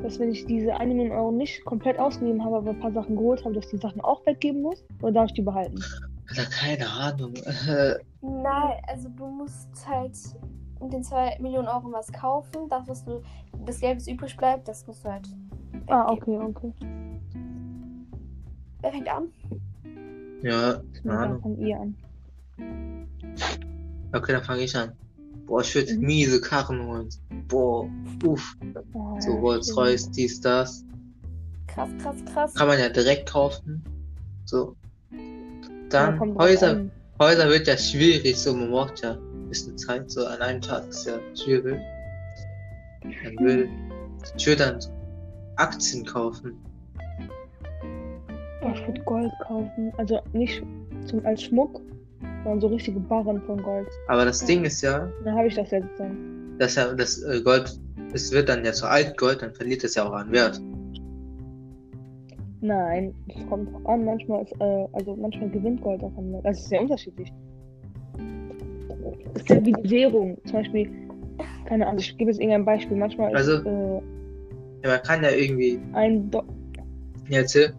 dass 0.04 0.20
wenn 0.20 0.32
ich 0.32 0.46
diese 0.46 0.76
eine 0.76 0.94
Million 0.94 1.18
Euro 1.18 1.32
nicht 1.32 1.66
komplett 1.66 1.98
ausgegeben 1.98 2.44
habe, 2.44 2.58
aber 2.58 2.72
ein 2.72 2.80
paar 2.80 2.92
Sachen 2.92 3.16
geholt 3.16 3.44
habe, 3.44 3.56
dass 3.56 3.66
ich 3.66 3.72
die 3.72 3.78
Sachen 3.78 4.02
auch 4.02 4.26
weggeben 4.26 4.62
muss? 4.62 4.84
Oder 5.02 5.14
darf 5.14 5.26
ich 5.28 5.34
die 5.34 5.42
behalten? 5.42 5.84
Alter, 6.30 6.46
keine 6.50 6.90
Ahnung. 6.90 7.34
Nein, 8.22 8.82
also 8.88 9.10
du 9.10 9.28
musst 9.28 9.88
halt 9.88 10.18
mit 10.82 10.94
den 10.94 11.04
2 11.04 11.38
Millionen 11.40 11.68
Euro 11.68 11.92
was 11.92 12.12
kaufen. 12.12 12.70
Das, 12.70 12.88
was 12.88 13.06
du, 13.06 13.22
das 13.66 13.80
Geld, 13.80 13.98
das 13.98 14.08
übrig 14.08 14.36
bleibt, 14.38 14.68
das 14.68 14.86
musst 14.88 15.06
du 15.06 15.12
halt. 15.12 15.28
Ah, 15.88 16.12
weggeben. 16.12 16.42
okay, 16.42 16.70
okay. 16.70 16.74
Wer 18.82 18.92
fängt 18.92 19.10
an? 19.10 19.28
ja, 20.44 20.82
keine 21.02 21.18
Ahnung. 21.18 21.42
von 21.42 21.58
ihr 21.60 21.80
an. 21.80 21.96
Okay, 24.14 24.32
dann 24.34 24.44
fange 24.44 24.62
ich 24.62 24.76
an. 24.76 24.92
Boah, 25.46 25.62
ich 25.62 25.76
würde 25.76 25.94
Mhm. 25.96 26.06
miese 26.06 26.42
Karren 26.42 26.86
holen. 26.88 27.10
Boah, 27.48 27.88
uff. 28.24 28.56
Oh, 28.94 29.20
So 29.20 29.32
ja, 29.32 29.40
Rolls. 29.40 29.78
Royce, 29.78 30.10
dies, 30.12 30.40
das. 30.42 30.84
Krass, 31.68 31.90
krass, 32.02 32.16
krass. 32.34 32.54
Kann 32.56 32.68
man 32.68 32.80
ja 32.80 32.90
direkt 32.90 33.30
kaufen. 33.30 33.84
So. 34.46 34.76
Ja, 35.12 35.18
Dann 35.90 36.18
drauf 36.18 36.36
Häuser. 36.38 36.86
Häuser 37.20 37.48
wird 37.50 37.68
ja 37.68 37.78
schwierig, 37.78 38.36
so 38.38 38.54
man 38.54 38.72
braucht 38.72 39.02
ja 39.02 39.14
ein 39.14 39.50
bisschen 39.50 39.78
Zeit, 39.78 40.10
so 40.12 40.26
an 40.26 40.42
einem 40.42 40.60
Tag 40.62 40.88
ist 40.90 41.06
ja 41.06 41.18
schwierig. 41.36 41.80
Dann 43.02 43.38
will, 43.46 43.70
ich 44.38 44.48
würde 44.48 44.66
dann 44.66 44.80
Aktien 45.58 46.06
kaufen. 46.06 46.58
Oh, 48.62 48.72
ich 48.74 48.86
würde 48.88 49.02
Gold 49.04 49.32
kaufen. 49.48 49.94
Also 49.98 50.20
nicht 50.34 50.62
zum, 51.06 51.26
als 51.26 51.44
Schmuck, 51.44 51.80
sondern 52.46 52.62
so 52.62 52.68
richtige 52.68 53.00
Barren 53.00 53.42
von 53.42 53.62
Gold. 53.62 53.88
Aber 54.08 54.24
das 54.24 54.46
Ding 54.46 54.64
ist 54.64 54.82
ja, 54.82 55.10
Dann 55.26 55.36
habe 55.36 55.48
ich 55.48 55.56
das 55.56 55.72
ja 55.72 55.82
sozusagen. 55.82 56.56
dass 56.60 56.76
ja 56.76 56.94
das 56.94 57.22
äh, 57.24 57.42
Gold, 57.42 57.78
es 58.14 58.32
wird 58.32 58.48
dann 58.50 58.64
ja 58.64 58.72
zu 58.72 58.86
Altgold, 58.88 59.42
dann 59.42 59.54
verliert 59.54 59.84
es 59.84 59.96
ja 59.96 60.08
auch 60.08 60.14
an 60.14 60.32
Wert. 60.32 60.62
Nein, 62.62 63.14
das 63.28 63.46
kommt 63.48 63.72
drauf 63.74 63.86
an. 63.88 64.06
Manchmal 64.06 64.44
ist, 64.44 64.54
äh, 64.60 64.88
also 64.94 65.16
manchmal 65.16 65.50
gewinnt 65.50 65.82
Gold 65.82 66.02
auch 66.04 66.16
an. 66.18 66.40
Das 66.44 66.60
ist 66.60 66.70
sehr 66.70 66.82
unterschiedlich. 66.82 67.32
Das 69.34 69.42
ist 69.42 69.50
ja 69.50 69.66
wie 69.66 69.74
die 69.74 69.90
Währung. 69.92 70.38
Zum 70.46 70.54
Beispiel, 70.54 70.90
keine 71.66 71.86
Ahnung, 71.86 72.00
ich 72.00 72.18
gebe 72.18 72.32
jetzt 72.32 72.40
irgendein 72.40 72.66
Beispiel. 72.66 72.98
Manchmal 72.98 73.32
ist 73.32 73.38
Also- 73.50 73.68
äh, 73.70 74.02
Ja, 74.84 74.90
man 74.92 75.02
kann 75.04 75.24
ja 75.24 75.32
irgendwie, 75.32 75.80
ein 75.94 76.30
Do 76.32 76.44
ja, 77.30 77.40
erzähl. 77.40 77.74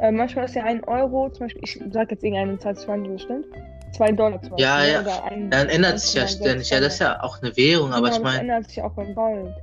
Äh, 0.00 0.10
manchmal 0.10 0.44
ist 0.46 0.54
ja 0.54 0.64
ein 0.64 0.82
Euro, 0.84 1.30
zum 1.30 1.46
Beispiel, 1.46 1.62
ich 1.64 1.80
sag 1.92 2.10
jetzt 2.10 2.22
irgendeine 2.24 2.58
Zahl, 2.58 2.74
das 2.74 2.86
war 2.88 2.96
nicht 2.96 3.22
stimmt. 3.24 3.46
Zwei 3.92 4.12
Dollar 4.12 4.40
zum 4.42 4.50
Beispiel. 4.50 4.64
Ja, 4.64 4.78
ne? 5.02 5.08
ja. 5.08 5.24
Ein, 5.24 5.50
Dann 5.50 5.68
ändert 5.68 5.98
sich 6.00 6.14
ja 6.14 6.22
1,6 6.24 6.36
ständig. 6.36 6.70
Ja, 6.70 6.80
das 6.80 6.94
ist 6.94 6.98
ja 7.00 7.22
auch 7.22 7.42
eine 7.42 7.56
Währung, 7.56 7.92
aber 7.92 7.96
Genau, 7.96 8.08
ich 8.08 8.14
das 8.14 8.22
meine, 8.22 8.40
ändert 8.40 8.66
sich 8.68 8.76
ja 8.76 8.84
auch 8.84 8.92
beim 8.92 9.14
Gold. 9.14 9.54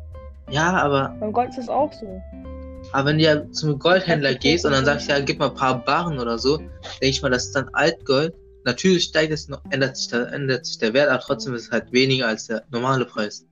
ja, 0.49 0.73
aber, 0.73 1.15
Beim 1.19 1.31
Gold 1.33 1.49
ist 1.49 1.57
das 1.59 1.69
auch 1.69 1.91
so. 1.93 2.21
aber 2.91 3.09
wenn 3.09 3.17
du 3.17 3.23
ja 3.23 3.51
zum 3.51 3.79
Goldhändler 3.79 4.35
gehst 4.35 4.65
und 4.65 4.73
dann 4.73 4.85
sagst, 4.85 5.09
ja, 5.09 5.19
gib 5.19 5.39
mal 5.39 5.49
ein 5.49 5.55
paar 5.55 5.83
Barren 5.83 6.19
oder 6.19 6.37
so, 6.37 6.57
denke 6.57 6.69
ich 7.01 7.21
mal, 7.21 7.29
das 7.31 7.45
ist 7.45 7.55
dann 7.55 7.69
Altgold. 7.73 8.33
Natürlich 8.65 9.03
steigt 9.05 9.31
es 9.31 9.47
noch, 9.47 9.61
ändert 9.69 9.95
sich, 9.95 10.09
der, 10.09 10.31
ändert 10.33 10.65
sich 10.65 10.77
der 10.77 10.93
Wert, 10.93 11.09
aber 11.09 11.21
trotzdem 11.21 11.53
ist 11.53 11.67
es 11.67 11.71
halt 11.71 11.89
weniger 11.93 12.27
als 12.27 12.47
der 12.47 12.63
normale 12.69 13.05
Preis. 13.05 13.45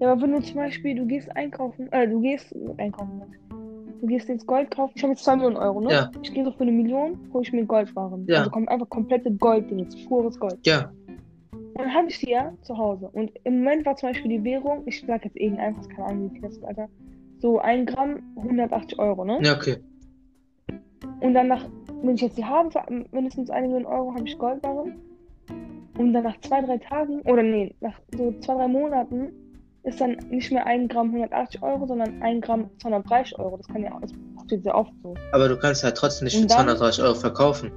Ja, 0.00 0.12
aber 0.12 0.22
wenn 0.22 0.32
du 0.32 0.42
zum 0.42 0.56
Beispiel, 0.56 0.94
du 0.96 1.06
gehst 1.06 1.28
einkaufen, 1.36 1.90
äh, 1.92 2.08
du 2.08 2.20
gehst 2.20 2.54
einkaufen, 2.76 3.22
du 4.00 4.06
gehst 4.06 4.28
jetzt 4.28 4.46
Gold 4.46 4.70
kaufen, 4.70 4.92
ich 4.94 5.02
habe 5.02 5.12
jetzt 5.12 5.24
2 5.24 5.36
Millionen 5.36 5.56
Euro, 5.56 5.80
ne? 5.80 5.92
Ja. 5.92 6.10
Ich 6.22 6.32
gehe 6.32 6.44
so 6.44 6.52
für 6.52 6.62
eine 6.62 6.72
Million, 6.72 7.18
hole 7.32 7.42
ich 7.42 7.52
mir 7.52 7.64
Goldwaren. 7.64 8.26
Ja. 8.26 8.38
Also 8.38 8.50
kommt 8.50 8.68
einfach 8.68 8.88
komplette 8.88 9.30
Golddinge, 9.32 9.86
pures 10.08 10.38
Gold. 10.38 10.58
Ja, 10.64 10.90
Und 11.50 11.78
dann 11.78 11.92
habe 11.92 12.08
ich 12.08 12.18
die 12.18 12.30
ja 12.30 12.52
zu 12.62 12.76
Hause. 12.76 13.08
Und 13.12 13.32
im 13.44 13.58
Moment 13.58 13.86
war 13.86 13.96
zum 13.96 14.10
Beispiel 14.10 14.30
die 14.38 14.44
Währung, 14.44 14.82
ich 14.86 15.04
sag 15.06 15.24
jetzt 15.24 15.36
irgendein, 15.36 15.76
was 15.76 15.88
keine 15.88 16.08
Ahnung, 16.08 16.30
wie 16.30 16.40
viel 16.40 16.48
das 16.48 16.62
Alter. 16.62 16.88
So 17.40 17.58
ein 17.58 17.86
Gramm 17.86 18.20
180 18.36 18.98
Euro, 18.98 19.24
ne? 19.24 19.38
ja, 19.42 19.56
okay. 19.56 19.76
Und 21.20 21.34
dann 21.34 21.48
nach, 21.48 21.68
wenn 22.02 22.14
ich 22.14 22.20
jetzt 22.20 22.38
die 22.38 22.44
habe, 22.44 22.70
für 22.70 22.82
mindestens 23.12 23.50
eine 23.50 23.66
Million 23.66 23.86
Euro, 23.86 24.14
habe 24.14 24.24
ich 24.24 24.38
Goldwaren. 24.38 24.94
Und 25.98 26.12
dann 26.12 26.22
nach 26.22 26.40
zwei, 26.40 26.62
drei 26.62 26.78
Tagen, 26.78 27.20
oder 27.22 27.42
nee, 27.42 27.74
nach 27.80 27.98
so 28.16 28.32
zwei, 28.40 28.54
drei 28.54 28.68
Monaten, 28.68 29.32
ist 29.84 30.00
dann 30.00 30.12
nicht 30.30 30.50
mehr 30.52 30.66
ein 30.66 30.88
Gramm 30.88 31.08
180 31.08 31.62
Euro, 31.62 31.86
sondern 31.86 32.20
ein 32.22 32.40
Gramm 32.40 32.68
230 32.80 33.38
Euro. 33.38 33.56
Das 33.56 33.66
kann 33.68 33.82
ja, 33.82 33.96
das 34.00 34.12
passiert 34.36 34.62
sehr 34.64 34.74
oft 34.74 34.92
so. 35.02 35.14
Aber 35.32 35.48
du 35.48 35.56
kannst 35.56 35.84
halt 35.84 35.96
trotzdem 35.96 36.26
nicht 36.26 36.36
für 36.36 36.42
Und 36.42 36.50
dann- 36.50 36.66
230 36.66 37.04
Euro 37.04 37.14
verkaufen. 37.14 37.70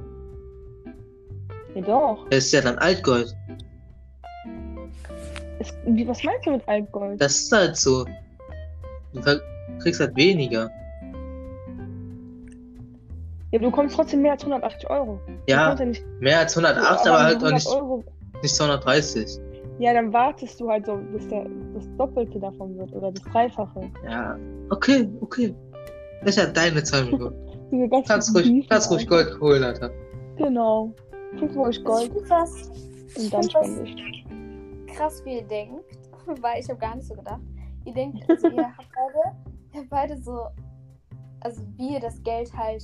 Ja 1.76 1.82
doch. 1.82 2.26
Das 2.30 2.46
ist 2.46 2.52
ja 2.52 2.62
dann 2.62 2.78
Altgold. 2.80 3.34
Es, 5.60 5.74
wie, 5.86 6.08
was 6.08 6.24
meinst 6.24 6.46
du 6.46 6.52
mit 6.52 6.68
Altgold? 6.68 7.22
Das 7.22 7.36
ist 7.36 7.52
halt 7.52 7.78
so. 7.78 8.06
Du 9.14 9.22
kriegst 9.80 10.00
halt 10.02 10.16
weniger. 10.16 10.70
Ja, 13.52 13.60
du 13.60 13.66
bekommst 13.66 13.96
trotzdem 13.96 14.22
mehr 14.22 14.32
als 14.34 14.44
180 14.44 14.90
Euro. 14.90 15.20
Ja, 15.48 15.76
ja 15.76 15.86
nicht, 15.86 16.04
mehr 16.20 16.40
als 16.40 16.58
108, 16.58 17.06
aber 17.08 17.18
an 17.20 17.26
halt 17.26 17.38
auch 17.38 17.42
100 17.42 17.54
nicht, 17.54 17.68
Euro. 17.68 18.04
nicht 18.42 18.56
230. 18.56 19.40
Ja, 19.82 19.94
dann 19.94 20.14
wartest 20.14 20.60
du 20.60 20.70
halt 20.70 20.86
so, 20.86 20.96
bis 21.12 21.28
der, 21.28 21.50
das 21.74 21.88
Doppelte 21.98 22.40
davon 22.40 22.78
wird 22.78 22.94
oder 22.94 23.12
das 23.12 23.24
Dreifache. 23.24 23.92
Ja, 24.08 24.38
okay, 24.70 25.10
okay. 25.22 25.56
Das 26.20 26.38
ist 26.38 26.44
ja 26.44 26.46
deine 26.46 26.84
ganzen 27.90 28.08
Kannst 28.08 28.36
ruhig, 28.36 28.70
kannst 28.70 28.92
ruhig 28.92 29.12
Alter. 29.12 29.26
Gold 29.32 29.42
holen, 29.42 29.64
Alter. 29.64 29.90
Genau. 30.38 30.94
Kriegst 31.36 31.56
du 31.56 31.64
euch 31.64 31.84
Gold 31.84 32.12
Ich 32.16 32.30
das 32.30 32.70
und 33.18 33.34
dann 33.34 33.42
spende 33.42 33.84
ich. 33.90 34.26
krass, 34.96 35.26
wie 35.26 35.38
ihr 35.38 35.48
denkt, 35.48 35.84
weil 36.42 36.60
ich 36.60 36.70
habe 36.70 36.80
gar 36.80 36.96
nicht 36.96 37.08
so 37.08 37.16
gedacht. 37.16 37.42
Ihr 37.86 37.94
denkt, 37.96 38.24
also 38.30 38.50
ihr 38.50 38.68
habt 38.78 38.88
beide, 38.94 39.36
ihr 39.74 39.80
habt 39.80 39.90
beide 39.90 40.18
so, 40.22 40.46
also 41.40 41.64
wie 41.78 41.94
ihr 41.94 42.00
das 42.00 42.22
Geld 42.22 42.56
halt 42.56 42.84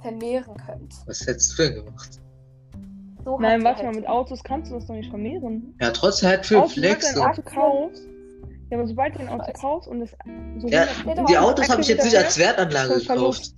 vermehren 0.00 0.56
könnt. 0.64 0.94
Was 1.06 1.26
hättest 1.26 1.58
du 1.58 1.62
denn 1.64 1.84
gemacht? 1.84 2.22
So 3.24 3.38
Nein, 3.38 3.64
warte 3.64 3.80
mal, 3.82 3.86
halt 3.86 3.96
mit 3.96 4.08
Autos 4.08 4.42
kannst 4.44 4.70
du 4.70 4.74
das 4.76 4.86
doch 4.86 4.94
nicht 4.94 5.08
vermehren. 5.10 5.74
Ja, 5.80 5.90
trotzdem 5.90 6.28
halt 6.28 6.44
für 6.46 6.58
Auto, 6.58 6.68
Flex. 6.68 7.14
Du 7.14 7.22
ein 7.22 7.30
Auto 7.30 7.42
kaufst, 7.42 8.06
ja, 8.70 8.78
aber 8.78 8.86
sobald 8.86 9.14
du 9.14 9.20
ein 9.20 9.28
Auto 9.28 9.46
Weiß. 9.46 9.60
kaufst 9.60 9.88
und 9.88 10.02
es 10.02 10.16
so 10.58 10.68
Ja, 10.68 10.82
100 11.04 11.28
die 11.28 11.38
Autos 11.38 11.68
habe 11.70 11.80
ich 11.80 11.88
jetzt 11.88 12.04
nicht 12.04 12.16
als 12.16 12.38
Wert- 12.38 12.58
Wertanlage 12.58 13.00
gekauft. 13.00 13.52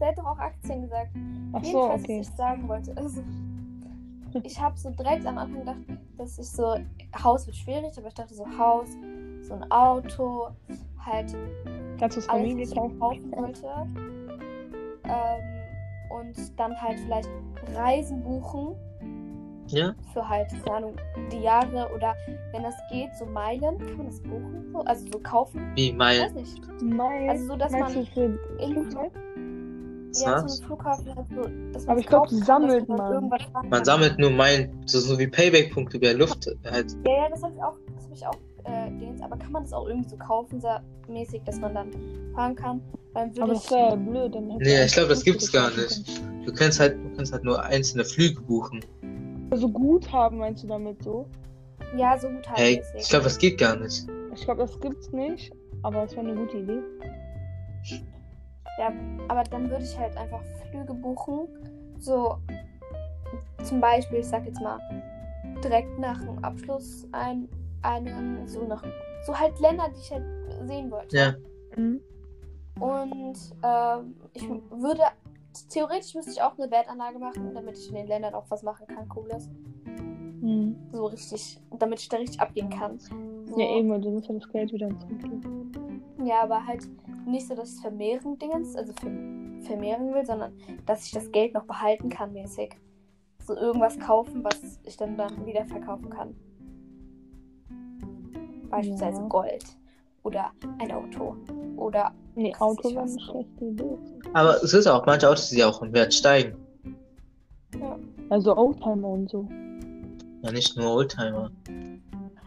Der 0.00 0.08
hat 0.08 0.18
doch 0.18 0.24
auch 0.26 0.38
Aktien 0.38 0.82
gesagt. 0.82 1.10
Ach 1.52 1.62
so, 1.64 1.68
Jedenfalls, 1.70 2.02
okay. 2.04 2.18
was 2.20 2.28
ich 2.28 2.34
sagen 2.36 2.68
wollte. 2.68 2.96
Also, 2.96 3.22
ich 4.42 4.60
habe 4.60 4.78
so 4.78 4.90
direkt 4.90 5.26
am 5.26 5.38
Anfang 5.38 5.60
gedacht, 5.60 5.78
dass 6.16 6.38
ich 6.38 6.48
so, 6.48 6.76
Haus 7.22 7.46
wird 7.46 7.56
schwierig, 7.56 7.92
aber 7.98 8.08
ich 8.08 8.14
dachte 8.14 8.34
so, 8.34 8.46
Haus, 8.58 8.88
so 9.42 9.54
ein 9.54 9.70
Auto, 9.70 10.48
halt 11.04 11.34
Kannst 11.98 12.16
du 12.16 12.20
Familie 12.22 12.62
was 12.62 12.70
ich 12.70 12.76
kaufen? 12.76 12.98
kaufen 12.98 13.32
wollte. 13.32 13.66
Ähm, 15.04 15.59
und 16.10 16.58
dann 16.58 16.74
halt 16.80 16.98
vielleicht 17.00 17.28
Reisen 17.74 18.22
buchen 18.22 18.74
Ja, 19.68 19.94
für 20.12 20.28
halt, 20.28 20.48
keine 20.64 20.76
Ahnung, 20.76 20.96
die 21.32 21.40
Jahre 21.40 21.88
oder 21.94 22.14
wenn 22.52 22.62
das 22.62 22.74
geht, 22.90 23.14
so 23.16 23.26
Meilen, 23.26 23.78
kann 23.78 23.96
man 23.96 24.06
das 24.06 24.20
buchen? 24.20 24.70
So, 24.72 24.80
also 24.80 25.06
so 25.12 25.18
kaufen? 25.20 25.72
wie 25.74 25.88
Ich 25.90 25.94
mein. 25.94 26.20
weiß 26.22 26.34
nicht. 26.34 26.60
Nein. 26.82 27.30
Also 27.30 27.46
so, 27.46 27.56
dass 27.56 27.72
man 27.72 27.92
in 28.58 28.76
ja, 30.12 30.48
so 30.48 30.64
Flughafen 30.64 31.14
hat, 31.14 31.26
so, 31.28 31.42
dass 31.72 31.84
Aber 31.84 31.92
man 31.94 31.98
ich 31.98 32.06
glaub, 32.06 32.24
kaufen 32.24 32.38
kann, 32.38 32.46
sammelt 32.46 32.80
dass 32.82 32.88
man 32.88 32.98
man. 32.98 33.12
irgendwas 33.12 33.40
machen 33.52 33.68
Man 33.68 33.78
kann. 33.78 33.84
sammelt 33.84 34.18
nur 34.18 34.30
mein, 34.30 34.82
so, 34.86 34.98
so 34.98 35.18
wie 35.18 35.28
Payback-Punkte 35.28 35.98
über 35.98 36.12
Luft. 36.14 36.46
Halt. 36.68 36.96
Ja, 37.06 37.12
ja, 37.12 37.28
das 37.30 37.42
habe 37.42 37.54
ich 37.54 37.62
auch, 37.62 37.76
das 37.94 38.04
hab 38.06 38.12
ich 38.12 38.26
auch 38.26 38.49
äh, 38.64 38.90
Dings, 38.98 39.20
aber 39.22 39.36
kann 39.36 39.52
man 39.52 39.62
das 39.62 39.72
auch 39.72 39.86
irgendwie 39.88 40.08
so 40.08 40.16
kaufen, 40.16 40.60
so 40.60 40.68
mäßig, 41.08 41.42
dass 41.44 41.58
man 41.60 41.74
dann 41.74 41.90
fahren 42.34 42.54
kann? 42.54 42.80
Aber 43.14 43.26
ich, 43.26 43.34
das 43.34 43.70
wäre 43.70 43.90
ja 43.90 43.96
blöd. 43.96 44.34
Dann 44.34 44.46
Nee, 44.58 44.84
ich 44.84 44.92
glaube, 44.92 45.08
das 45.08 45.22
Flugticket 45.22 45.24
gibt's 45.24 45.52
gar 45.52 45.70
nicht. 45.70 46.22
Du 46.46 46.52
kannst 46.52 46.80
halt, 46.80 46.96
du 46.96 47.16
kannst 47.16 47.32
halt 47.32 47.44
nur 47.44 47.62
einzelne 47.62 48.04
Flüge 48.04 48.40
buchen. 48.40 48.84
Also 49.50 49.68
Guthaben 49.68 50.38
meinst 50.38 50.62
du 50.62 50.68
damit 50.68 51.02
so? 51.02 51.26
ja, 51.96 52.18
so 52.18 52.28
gut 52.28 52.48
halt 52.48 52.58
Hey, 52.58 52.82
ich 52.96 53.08
glaube, 53.08 53.24
das 53.24 53.38
geht 53.38 53.58
gar 53.58 53.76
nicht. 53.76 54.06
Ich 54.34 54.44
glaube, 54.44 54.62
das 54.62 54.78
gibt's 54.80 55.10
nicht, 55.12 55.52
aber 55.82 56.04
es 56.04 56.12
wäre 56.12 56.26
eine 56.26 56.34
gute 56.34 56.58
Idee. 56.58 56.82
Aber 59.28 59.44
dann 59.44 59.68
würde 59.70 59.84
ich 59.84 59.98
halt 59.98 60.16
einfach 60.16 60.40
Flüge 60.70 60.94
buchen. 60.94 61.48
So, 61.98 62.38
zum 63.62 63.80
Beispiel, 63.80 64.20
ich 64.20 64.26
sag 64.26 64.46
jetzt 64.46 64.60
mal, 64.60 64.78
direkt 65.62 65.98
nach 65.98 66.18
dem 66.20 66.42
Abschluss 66.42 67.06
ein, 67.12 67.48
einen, 67.82 68.46
so 68.46 68.64
nach, 68.64 68.82
so 69.26 69.38
halt 69.38 69.58
Länder, 69.60 69.88
die 69.94 70.00
ich 70.00 70.10
halt 70.12 70.24
sehen 70.66 70.90
wollte. 70.90 71.16
Ja, 71.16 71.34
Mhm. 71.76 72.00
Und 72.80 73.38
ähm, 73.62 74.14
ich 74.32 74.48
würde, 74.70 75.02
theoretisch 75.68 76.14
müsste 76.14 76.30
ich 76.32 76.42
auch 76.42 76.58
eine 76.58 76.70
Wertanlage 76.70 77.18
machen, 77.18 77.54
damit 77.54 77.76
ich 77.78 77.88
in 77.88 77.94
den 77.94 78.06
Ländern 78.06 78.34
auch 78.34 78.46
was 78.48 78.62
machen 78.62 78.86
kann, 78.86 79.08
cooles. 79.08 79.48
Mhm. 79.84 80.76
So 80.92 81.06
richtig, 81.06 81.60
damit 81.78 82.00
ich 82.00 82.08
da 82.08 82.16
richtig 82.16 82.40
abgehen 82.40 82.70
kann. 82.70 82.98
So, 82.98 83.58
Ja, 83.58 83.76
eben, 83.76 83.90
weil 83.90 84.00
du 84.00 84.10
musst 84.10 84.28
ja 84.28 84.34
das 84.34 84.48
Geld 84.48 84.72
wieder 84.72 84.88
zurückgeben. 84.98 86.02
Ja, 86.24 86.42
aber 86.42 86.66
halt 86.66 86.88
nicht 87.26 87.46
so, 87.46 87.54
dass 87.54 87.74
ich 87.74 87.80
vermehren 87.80 88.38
Dingens, 88.38 88.76
also 88.76 88.92
ver 88.94 89.10
vermehren 89.62 90.14
will, 90.14 90.24
sondern 90.24 90.52
dass 90.86 91.04
ich 91.04 91.12
das 91.12 91.30
Geld 91.30 91.52
noch 91.52 91.64
behalten 91.64 92.08
kann, 92.08 92.32
mäßig. 92.32 92.74
So 93.44 93.54
irgendwas 93.54 93.98
kaufen, 93.98 94.42
was 94.42 94.80
ich 94.84 94.96
dann, 94.96 95.18
dann 95.18 95.44
wieder 95.44 95.66
verkaufen 95.66 96.08
kann. 96.08 96.34
Beispielsweise 98.70 99.20
Ja. 99.20 99.26
Gold. 99.28 99.64
Oder 100.22 100.50
ein 100.78 100.92
Auto. 100.92 101.36
Oder. 101.76 102.12
Nee, 102.34 102.54
Auto 102.58 102.88
weiß. 102.94 102.96
eine 102.96 103.20
schlechte 103.20 103.64
Idee. 103.64 103.98
aber 104.34 104.62
es 104.62 104.72
ist 104.74 104.86
auch, 104.86 105.04
manche 105.06 105.28
Autos, 105.28 105.48
die 105.50 105.64
auch 105.64 105.82
im 105.82 105.92
Wert 105.92 106.12
steigen. 106.14 106.56
Also 108.28 108.56
Oldtimer 108.56 109.08
und 109.08 109.28
so. 109.30 109.48
Ja, 110.42 110.52
nicht 110.52 110.76
nur 110.76 110.94
Oldtimer. 110.94 111.50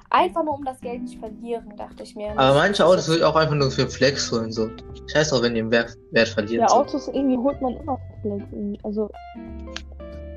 Einfach 0.10 0.44
nur 0.44 0.54
um 0.56 0.64
das 0.64 0.80
Geld 0.82 1.02
nicht 1.02 1.20
verlieren, 1.20 1.74
dachte 1.76 2.04
ich 2.04 2.16
mir. 2.16 2.32
Aber 2.38 2.54
manche 2.56 2.86
Autos 2.86 3.08
würde 3.08 3.20
ich 3.22 3.26
auch 3.26 3.36
einfach 3.36 3.56
nur 3.56 3.72
für 3.72 3.88
Flex 3.90 4.32
holen, 4.32 4.52
so. 4.52 4.70
Scheiß 5.12 5.34
auch, 5.34 5.42
wenn 5.42 5.56
die 5.56 5.60
im 5.62 5.72
Wert, 5.72 5.98
Wert 6.12 6.28
verlieren. 6.30 6.62
Ja, 6.62 6.70
so. 6.70 6.76
Autos 6.76 7.08
irgendwie 7.08 7.38
holt 7.38 7.60
man 7.62 7.76
immer 7.78 7.98
Flex. 8.22 8.44
irgendwie. 8.52 8.80
Also. 8.84 9.10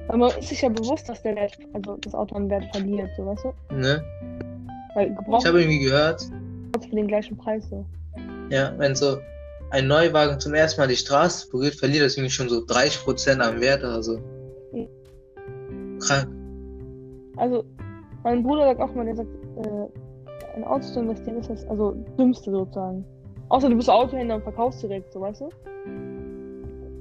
Weil 0.09 0.19
man 0.19 0.31
ist 0.39 0.49
sich 0.49 0.63
ja 0.63 0.69
bewusst, 0.71 1.09
dass 1.09 1.23
der 1.23 1.35
Wert, 1.37 1.59
also 1.75 1.97
das 1.99 2.15
Auto 2.15 2.37
an 2.37 2.49
Wert 2.49 2.65
verliert, 2.75 3.11
so 3.17 3.27
weißt 3.27 3.45
du? 3.45 3.75
Ne? 3.75 4.03
Weil 4.97 5.15
gebraucht 5.15 5.43
Ich 5.43 5.47
habe 5.47 5.61
irgendwie 5.61 5.81
gehört, 5.81 6.23
für 6.23 6.97
den 6.97 7.07
gleichen 7.07 7.37
Preis 7.37 7.69
so. 7.69 7.85
ja, 8.49 8.73
wenn 8.79 8.95
so 8.95 9.19
ein 9.71 9.87
Neuwagen 9.87 10.41
zum 10.41 10.55
ersten 10.55 10.81
Mal 10.81 10.89
die 10.89 10.97
Straße 10.97 11.51
berührt, 11.51 11.75
verliert 11.75 12.05
das 12.05 12.17
irgendwie 12.17 12.33
schon 12.33 12.49
so 12.49 12.61
30% 12.61 13.41
am 13.41 13.61
Wert 13.61 13.81
oder 13.81 14.03
so. 14.03 14.19
Mhm. 14.73 15.99
Krank. 16.01 16.29
Also, 17.37 17.65
mein 18.25 18.43
Bruder 18.43 18.65
sagt 18.65 18.81
auch 18.81 18.95
mal, 18.95 19.05
der 19.05 19.17
sagt, 19.17 19.29
äh, 19.59 20.57
ein 20.57 20.65
Auto 20.65 20.87
zu 20.87 21.01
investieren 21.01 21.41
ist 21.41 21.51
das, 21.51 21.67
also 21.67 21.93
dümmste 22.19 22.51
sozusagen. 22.51 23.05
Außer 23.51 23.69
du 23.69 23.77
bist 23.77 23.91
Autohändler 23.91 24.37
und 24.37 24.43
verkaufst 24.43 24.83
direkt, 24.83 25.13
so 25.13 25.21
weißt 25.21 25.43
du? 25.43 25.51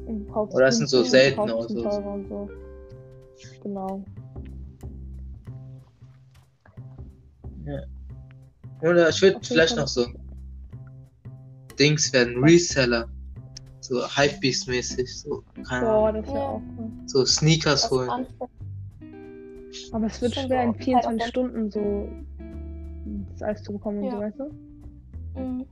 Und 0.08 0.30
Oder 0.36 0.66
das 0.66 0.78
sind 0.78 0.90
so 0.90 1.02
seltene 1.04 1.56
Autos. 1.56 1.72
so. 1.72 2.50
Genau. 3.64 4.04
Oder 8.82 9.10
ich 9.10 9.21
würde 9.21 9.39
vielleicht 9.41 9.75
noch 9.78 9.88
so 9.88 10.06
Dings 11.80 12.12
werden, 12.13 12.43
Reseller. 12.43 13.08
So 13.82 14.01
Hypebeast-mäßig, 14.04 15.21
so, 15.21 15.43
keine 15.67 15.86
Boah, 15.86 16.10
Ahnung, 16.10 16.23
das 16.23 16.34
wäre 16.34 16.43
Ja. 16.43 16.49
auch 16.49 16.62
cool. 16.78 16.91
so 17.06 17.25
Sneakers 17.25 17.82
das 17.84 17.91
holen. 17.91 18.10
Aber 19.91 20.06
es 20.08 20.21
wird 20.21 20.34
Schon 20.34 20.45
schwer, 20.45 20.63
in 20.63 20.73
24 20.73 21.21
Zeit 21.21 21.30
Stunden 21.30 21.69
so 21.69 22.10
das 23.32 23.41
alles 23.43 23.63
zu 23.63 23.73
bekommen 23.73 23.99
und 23.99 24.06
Ja. 24.06 24.12
so, 24.12 24.19
weißt 24.19 24.39
du? 24.39 25.39
Mhm. 25.39 25.65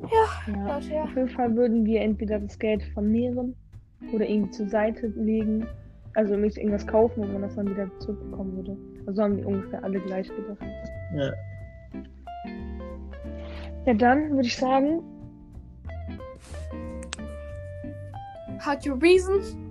Ja. 0.00 0.52
Ja. 0.54 1.02
Auf 1.04 1.16
jeden 1.16 1.28
Fall 1.30 1.56
würden 1.56 1.84
wir 1.84 2.00
entweder 2.00 2.38
das 2.38 2.58
Geld 2.58 2.82
vermehren 2.94 3.56
oder 4.12 4.28
irgendwie 4.28 4.50
zur 4.52 4.68
Seite 4.68 5.08
legen. 5.08 5.66
Also 6.18 6.32
nämlich 6.32 6.56
irgendwas 6.56 6.84
kaufen, 6.84 7.22
wo 7.22 7.26
man 7.26 7.42
das 7.42 7.54
dann 7.54 7.70
wieder 7.70 7.88
zurückbekommen 8.00 8.56
würde. 8.56 8.76
Also 9.06 9.22
haben 9.22 9.36
die 9.36 9.44
ungefähr 9.44 9.84
alle 9.84 10.00
gleich 10.00 10.26
gedacht. 10.26 10.58
Ja. 11.14 11.32
Ja, 13.86 13.94
dann 13.94 14.30
würde 14.30 14.48
ich 14.48 14.56
sagen, 14.56 15.00
Had 18.58 18.84
your 18.84 19.00
reason? 19.00 19.40